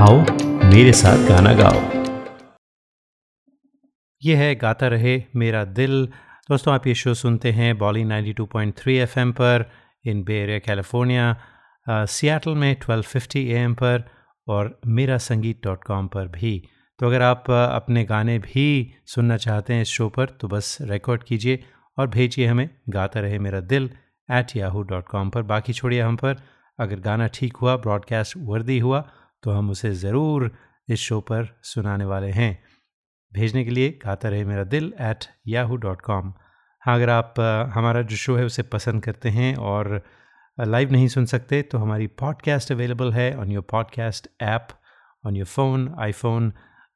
आओ, 0.00 0.20
मेरे 0.64 0.92
साथ 0.92 1.26
गाना 1.28 1.52
गाओ। 1.54 1.80
ये 4.22 4.36
है, 4.36 4.54
गाता 4.54 4.86
रहे 4.88 5.24
मेरा 5.36 5.64
दिल। 5.64 6.06
दोस्तों, 6.50 6.74
आप 6.74 6.86
ये 6.86 6.94
शो 6.94 7.12
सुनते 7.14 7.50
हैं 7.52 7.76
बॉली 7.78 8.04
92.3 8.04 8.96
एफएम 8.98 9.32
पर 9.32 9.64
in 10.06 10.22
Bay 10.24 10.38
Area, 10.42 10.58
California 10.58 11.36
Seattle 11.88 12.54
में 12.54 12.76
1250 12.76 13.44
एएम 13.50 13.74
पर 13.74 14.08
और 14.48 14.80
मेरा 14.86 15.18
संगीत 15.18 15.60
डॉट 15.64 15.84
कॉम 15.84 16.08
पर 16.08 16.28
भी। 16.28 16.62
तो 16.98 17.06
अगर 17.06 17.22
आप 17.22 17.50
अपने 17.50 18.04
गाने 18.04 18.38
भी 18.38 18.66
सुनना 19.06 19.36
चाहते 19.36 19.74
हैं 19.74 19.82
इस 19.82 19.88
शो 19.88 20.08
पर 20.08 20.36
तो 20.40 20.48
बस 20.48 20.76
रिकॉर्ड 20.80 21.22
कीजिए 21.22 21.64
और 21.98 22.06
भेजिए 22.08 22.46
हमें 22.46 22.68
गाता 22.88 23.20
रहे 23.20 23.38
मेरा 23.38 23.60
दिल 23.60 23.90
एट 24.28 24.56
याहू 24.56 24.82
डॉट 24.82 25.08
कॉम 25.08 25.30
पर। 25.30 25.42
बाकी 25.54 25.72
छोड़िए 25.72 26.02
हम 26.02 26.16
पर। 26.16 26.42
अगर 26.78 27.00
गाना 27.00 27.26
ठीक 27.26 27.56
हुआ 27.56 27.76
ब्रॉडकास्ट 27.76 28.34
वर्दी 28.36 28.78
हुआ 28.78 29.08
तो 29.42 29.50
हम 29.50 29.70
उसे 29.70 29.90
ज़रूर 29.90 30.50
इस 30.88 30.98
शो 30.98 31.20
पर 31.20 31.60
सुनाने 31.62 32.04
वाले 32.04 32.30
हैं। 32.30 32.52
भेजने 33.32 33.64
के 33.64 33.70
लिए 33.70 33.98
गाता 34.04 34.28
रहे 34.28 34.44
मेरा 34.44 34.64
दिल 34.64 34.92
एट 35.00 35.24
याहू 35.46 35.76
डॉट 35.76 36.00
कॉम 36.00 36.32
हाँ 36.82 36.94
अगर 36.94 37.10
आप 37.10 37.34
हमारा 37.74 38.02
जो 38.02 38.16
शो 38.16 38.36
है 38.36 38.44
उसे 38.44 38.62
पसंद 38.62 39.02
करते 39.02 39.28
हैं 39.28 39.54
और 39.56 40.02
लाइव 40.58 40.92
नहीं 40.92 41.08
सुन 41.08 41.26
सकते 41.26 41.62
तो 41.62 41.78
हमारी 41.78 42.06
पॉडकास्ट 42.06 42.72
अवेलेबल 42.72 43.12
है 43.12 43.34
on 43.36 43.52
your 43.52 43.64
podcast 43.70 44.28
app 44.42 44.68
on 45.24 45.36
your 45.36 45.46
phone 45.46 45.94
iPhone 45.98 46.52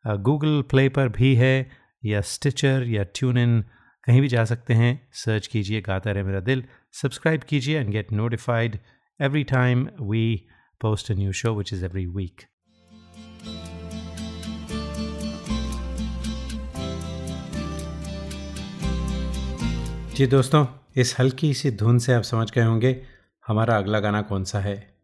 Google 0.07 0.63
Play 0.63 0.89
पर 0.89 1.09
भी 1.09 1.35
है 1.35 1.71
या 2.05 2.21
स्टिचर 2.21 2.85
या 2.89 3.05
ट्यून 3.15 3.39
इन 3.39 3.61
कहीं 4.05 4.21
भी 4.21 4.29
जा 4.29 4.45
सकते 4.45 4.75
हैं। 4.75 5.09
सर्च 5.13 5.47
कीजिए 5.47 5.81
गाता 5.81 6.13
रहे 6.13 6.23
मेरा 6.23 6.41
दिल 6.41 6.65
सब्सक्राइब 6.93 7.43
कीजिए 7.43 7.81
and 7.81 7.91
get 7.91 8.13
notified 8.13 8.79
every 9.21 9.45
time 9.45 9.89
we 10.01 10.27
post 10.81 11.13
a 11.13 11.15
new 11.15 11.33
show 11.33 11.55
which 11.55 11.73
is 11.73 11.85
every 11.85 12.07
week 12.07 12.43
जी 20.15 20.27
दोस्तों, 20.27 20.67
इस 20.97 21.19
हल्की 21.19 21.55
सी 21.55 21.71
धुन 21.71 21.99
से 21.99 22.13
आप 22.13 22.23
समझ 22.23 22.51
गए 22.51 22.63
होंगे 22.63 23.07
हमारा 23.47 23.79
अगला 23.79 24.01
गाना 24.01 24.23
कौन 24.23 24.45
सा 24.45 24.61
है। 24.61 24.97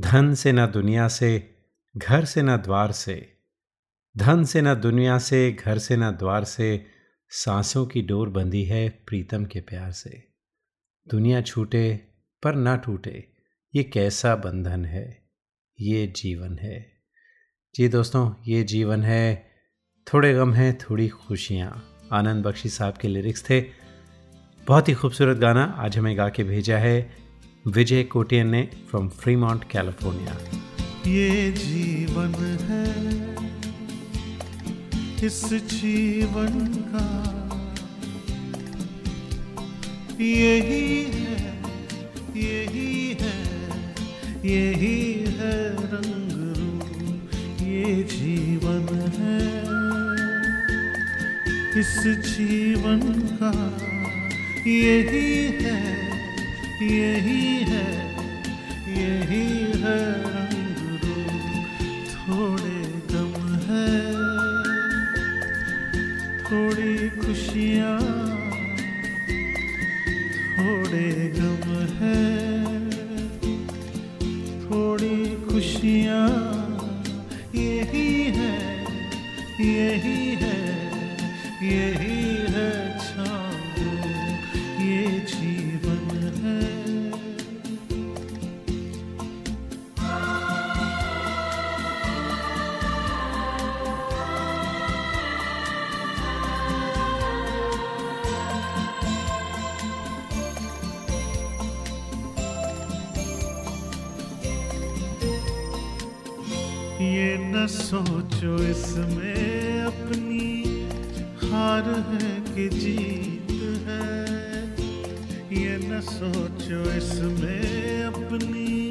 धन 0.00 0.34
से 0.34 0.52
ना 0.52 0.66
दुनिया 0.66 1.08
से, 1.08 1.54
घर 1.96 2.24
से 2.24 2.42
ना 2.42 2.56
द्वार 2.56 2.92
से। 2.92 3.36
धन 4.16 4.44
से 4.44 4.60
ना 4.60 4.74
दुनिया 4.74 5.18
से, 5.18 5.52
घर 5.52 5.78
से 5.78 5.96
ना 5.96 6.10
द्वार 6.10 6.44
से, 6.44 6.86
सांसों 7.30 7.86
की 7.86 8.02
डोर 8.02 8.28
बंधी 8.28 8.64
है 8.64 8.88
प्रीतम 8.88 9.44
के 9.44 9.60
प्यार 9.60 9.92
से। 9.92 10.28
दुनिया 11.08 11.40
छूटे 11.40 12.00
पर 12.42 12.54
ना 12.54 12.76
टूटे 12.76 13.33
ये 13.76 13.82
कैसा 13.82 14.36
बंधन 14.36 14.84
है? 14.84 15.22
ये 15.80 16.06
जीवन 16.06 16.58
है। 16.58 16.92
जी 17.74 17.88
दोस्तों, 17.88 18.34
ये 18.46 18.62
जीवन 18.62 19.02
है। 19.02 19.46
थोड़े 20.14 20.34
गम 20.34 20.54
हैं, 20.54 20.78
थोड़ी 20.78 21.08
खुशियाँ। 21.08 21.98
आनंद 22.12 22.44
बख्शी 22.44 22.68
साहब 22.68 22.94
के 22.94 23.08
लिरिक्स 23.08 23.50
थे। 23.50 23.60
बहुत 24.68 24.88
ही 24.88 24.94
खूबसूरत 24.94 25.36
गाना 25.36 25.64
आज 25.64 25.98
हमें 25.98 26.18
गा 26.18 26.28
के 26.28 26.44
भेजा 26.44 26.78
है। 26.78 27.16
विजय 27.66 28.04
कोटियन 28.04 28.48
ने 28.48 28.70
फ्रॉम 28.90 29.08
फ्रीमॉन्ट 29.08 29.64
कैलिफ़ोर्निया 29.64 30.32
ये 31.06 31.52
जीवन 31.52 32.34
है। 32.60 33.34
इस 35.26 35.44
जीवन 35.54 36.74
का 36.74 37.24
यही 40.24 41.02
है 41.02 41.44
यही 42.36 43.16
है। 43.20 43.63
यही 44.44 45.24
है 45.36 45.54
रंग 45.92 46.32
रूप, 46.56 47.30
ये 47.62 48.02
जीवन 48.02 48.88
है। 49.14 49.38
इस 51.80 51.94
जीवन 52.26 53.00
का 53.32 53.52
यही 54.66 55.30
है 55.62 55.80
यही 56.82 57.46
है 57.64 57.86
यही 58.90 59.48
है 59.82 59.98
रंग 60.26 60.76
रूप। 61.04 61.64
थोड़े 62.28 62.78
गम 63.12 63.34
है, 63.64 63.90
थोड़ी 66.44 67.08
खुशियाँ, 67.18 67.98
थोड़े 70.58 71.08
गम 71.38 71.72
है। 71.96 72.63
थोड़ी 74.94 75.26
खुशियाँ। 75.44 76.26
यही 77.54 78.10
है 78.34 78.52
यही 79.60 80.20
है 80.42 80.58
यही 81.62 82.23
सोचो 107.66 108.56
इसमें 108.62 109.80
अपनी 109.80 110.46
हार 111.42 111.82
है 112.08 112.30
कि 112.40 112.68
जीत 112.68 113.50
है। 113.86 114.24
ये 115.60 115.76
न 115.76 116.00
सोचो 116.00 116.80
इसमें 116.90 118.04
अपनी 118.04 118.90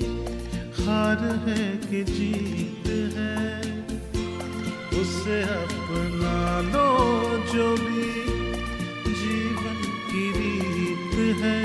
हार 0.83 1.49
है 1.49 1.77
कि 1.77 2.03
जीत 2.03 2.87
है। 2.87 3.61
उसे 5.01 5.41
अपना 5.41 6.61
लो 6.61 6.89
जो 7.53 7.75
भी 7.75 8.11
जीवन 9.13 9.79
की 10.09 10.25
रीत 10.31 11.37
है। 11.41 11.63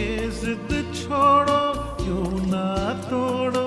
ये 0.00 0.30
जिद 0.30 0.92
छोड़ो, 0.94 1.62
क्यों 2.04 2.46
ना 2.46 2.92
तोड़ो? 3.10 3.63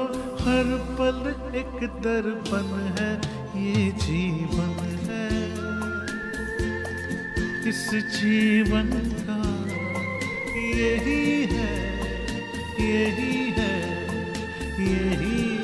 हर 0.58 0.70
पल 0.98 1.18
एक 1.58 1.82
दर्पण 2.04 2.70
है, 2.98 3.10
ये 3.64 3.92
जीवन 4.04 4.72
है। 5.10 5.28
इस 7.70 7.84
जीवन 8.16 8.90
का 9.20 9.38
यही 10.60 11.46
है 11.52 11.76
यही 12.82 13.38
है 13.58 13.76
यही 14.80 15.40
है 15.46 15.57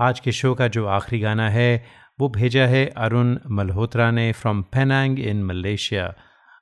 आज 0.00 0.20
के 0.20 0.32
शो 0.32 0.54
का 0.54 0.68
जो 0.68 0.86
आखिरी 0.86 1.20
गाना 1.20 1.50
है, 1.50 1.84
वो 2.20 2.28
भेजा 2.28 2.66
है 2.66 2.86
अरुण 2.86 3.38
मल्होत्रा 3.50 4.10
ने 4.10 4.32
from 4.32 4.62
Penang 4.62 5.18
in 5.18 5.44
Malaysia 5.44 6.14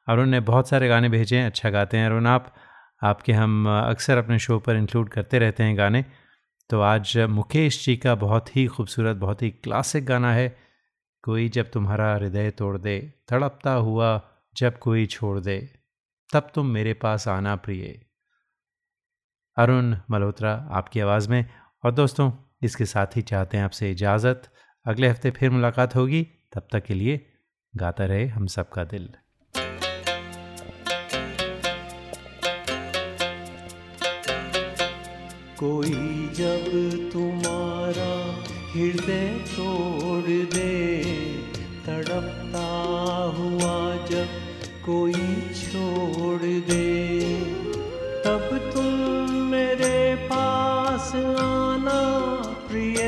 Arun 0.08 0.26
ने 0.26 0.40
बहुत 0.40 0.68
सारे 0.68 0.88
गाने 0.88 1.08
भेजे 1.08 1.36
हैं 1.38 1.46
अच्छा 1.46 1.70
गाते 1.70 1.96
हैं। 1.96 2.06
अरुण, 2.06 2.26
आप, 2.26 2.54
आपके 3.02 3.32
हम 3.32 3.68
अक्सर 3.68 4.18
अपने 4.18 4.38
शो 4.38 4.58
पर 4.58 4.76
इंक्लूड 4.76 5.08
करते 5.08 5.38
रहते 5.38 5.62
हैं 5.62 5.78
गाने। 5.78 6.04
तो 6.70 6.80
आज 6.80 7.18
मुकेश 7.18 7.84
जी 7.84 7.96
का 7.96 8.14
बहुत 8.14 8.56
ही 8.56 8.66
खूबसूरत, 8.66 9.16
बहुत 9.16 9.42
ही 9.42 9.50
क्लासिक 9.50 10.06
गाना 10.06 10.32
है, 10.32 10.56
कोई 11.22 11.48
जब 11.48 11.70
तुम्हारा 11.70 12.14
हृदय 12.14 12.50
तोड़ 12.50 12.78
दे, 12.78 13.12
तड़पता 13.28 13.72
हुआ 13.72 14.22
जब 14.56 14.78
कोई 14.78 15.06
छोड़ 15.06 15.40
दे। 15.40 15.83
तब 16.34 16.52
तुम 16.54 16.66
मेरे 16.66 16.94
पास 16.94 17.28
आना 17.28 17.56
प्रिय। 17.56 18.06
अरुण, 19.56 19.96
मल्होत्रा, 20.10 20.68
आपकी 20.72 21.00
आवाज़ 21.00 21.28
में। 21.28 21.46
और 21.84 21.90
दोस्तों, 21.90 22.32
इसके 22.62 22.84
साथ 22.84 23.06
ही 23.06 23.22
चाहते 23.22 23.56
हैं 23.56 23.64
आपसे 23.64 23.90
इजाज़त। 23.90 24.52
अगले 24.86 25.08
हफ़्ते 25.08 25.30
फिर 25.30 25.50
मुलाकात 25.50 25.96
होगी। 25.96 26.22
तब 26.52 26.68
तक 26.72 26.84
के 26.84 26.94
लिए 26.94 27.32
गाता 27.76 28.04
रहे 28.04 28.26
हम 28.26 28.46
सबका 28.46 28.84
दिल। 28.84 29.14
कोई 35.58 36.28
जब 36.34 36.64
तुम्हारा 37.12 38.44
हृदय 38.72 39.38
तोड़ 39.38 40.54
दे, 40.54 41.02
तड़पता 41.86 42.66
हुआ 43.38 44.06
जब 44.06 44.43
कोई 44.86 45.50
छोड़ 45.52 46.42
दे। 46.42 47.24
तब 48.24 48.70
तुम 48.74 49.30
मेरे 49.34 50.14
पास 50.14 51.12
आना 51.16 52.00
प्रिय। 52.68 53.02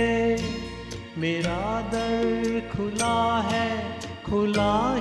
मेरा 1.18 1.80
दर 1.80 2.68
खुला 2.76 3.40
है 3.40 4.00
खुला 4.26 4.95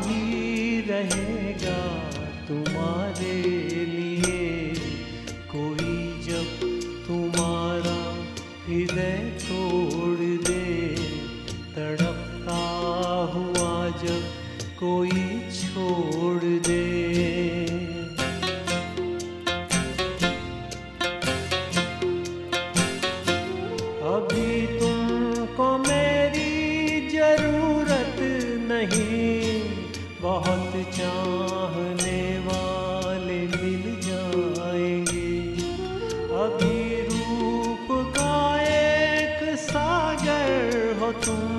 सागर 41.24 41.55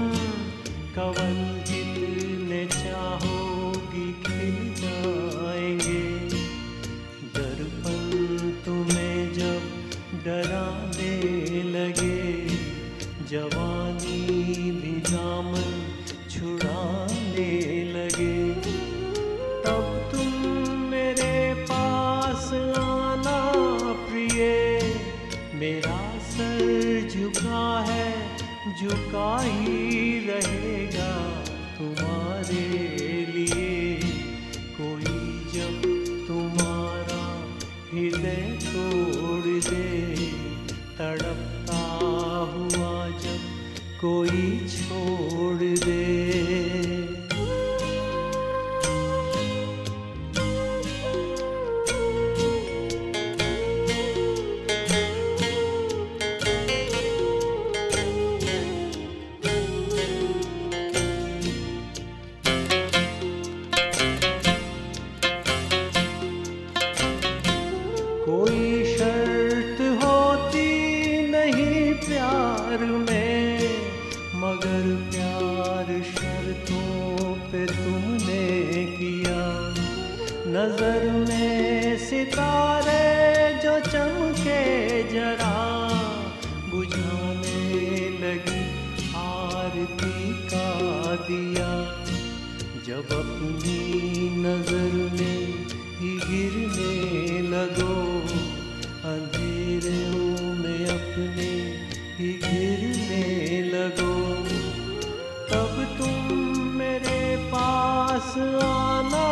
पास 108.27 108.39
आना 108.65 109.27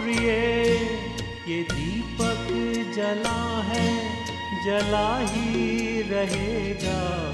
प्रिय 0.00 0.28
ये 1.48 1.60
दीपक 1.72 2.46
जला 2.96 3.40
है 3.68 3.88
जला 4.64 5.08
ही 5.32 6.02
रहेगा। 6.10 7.33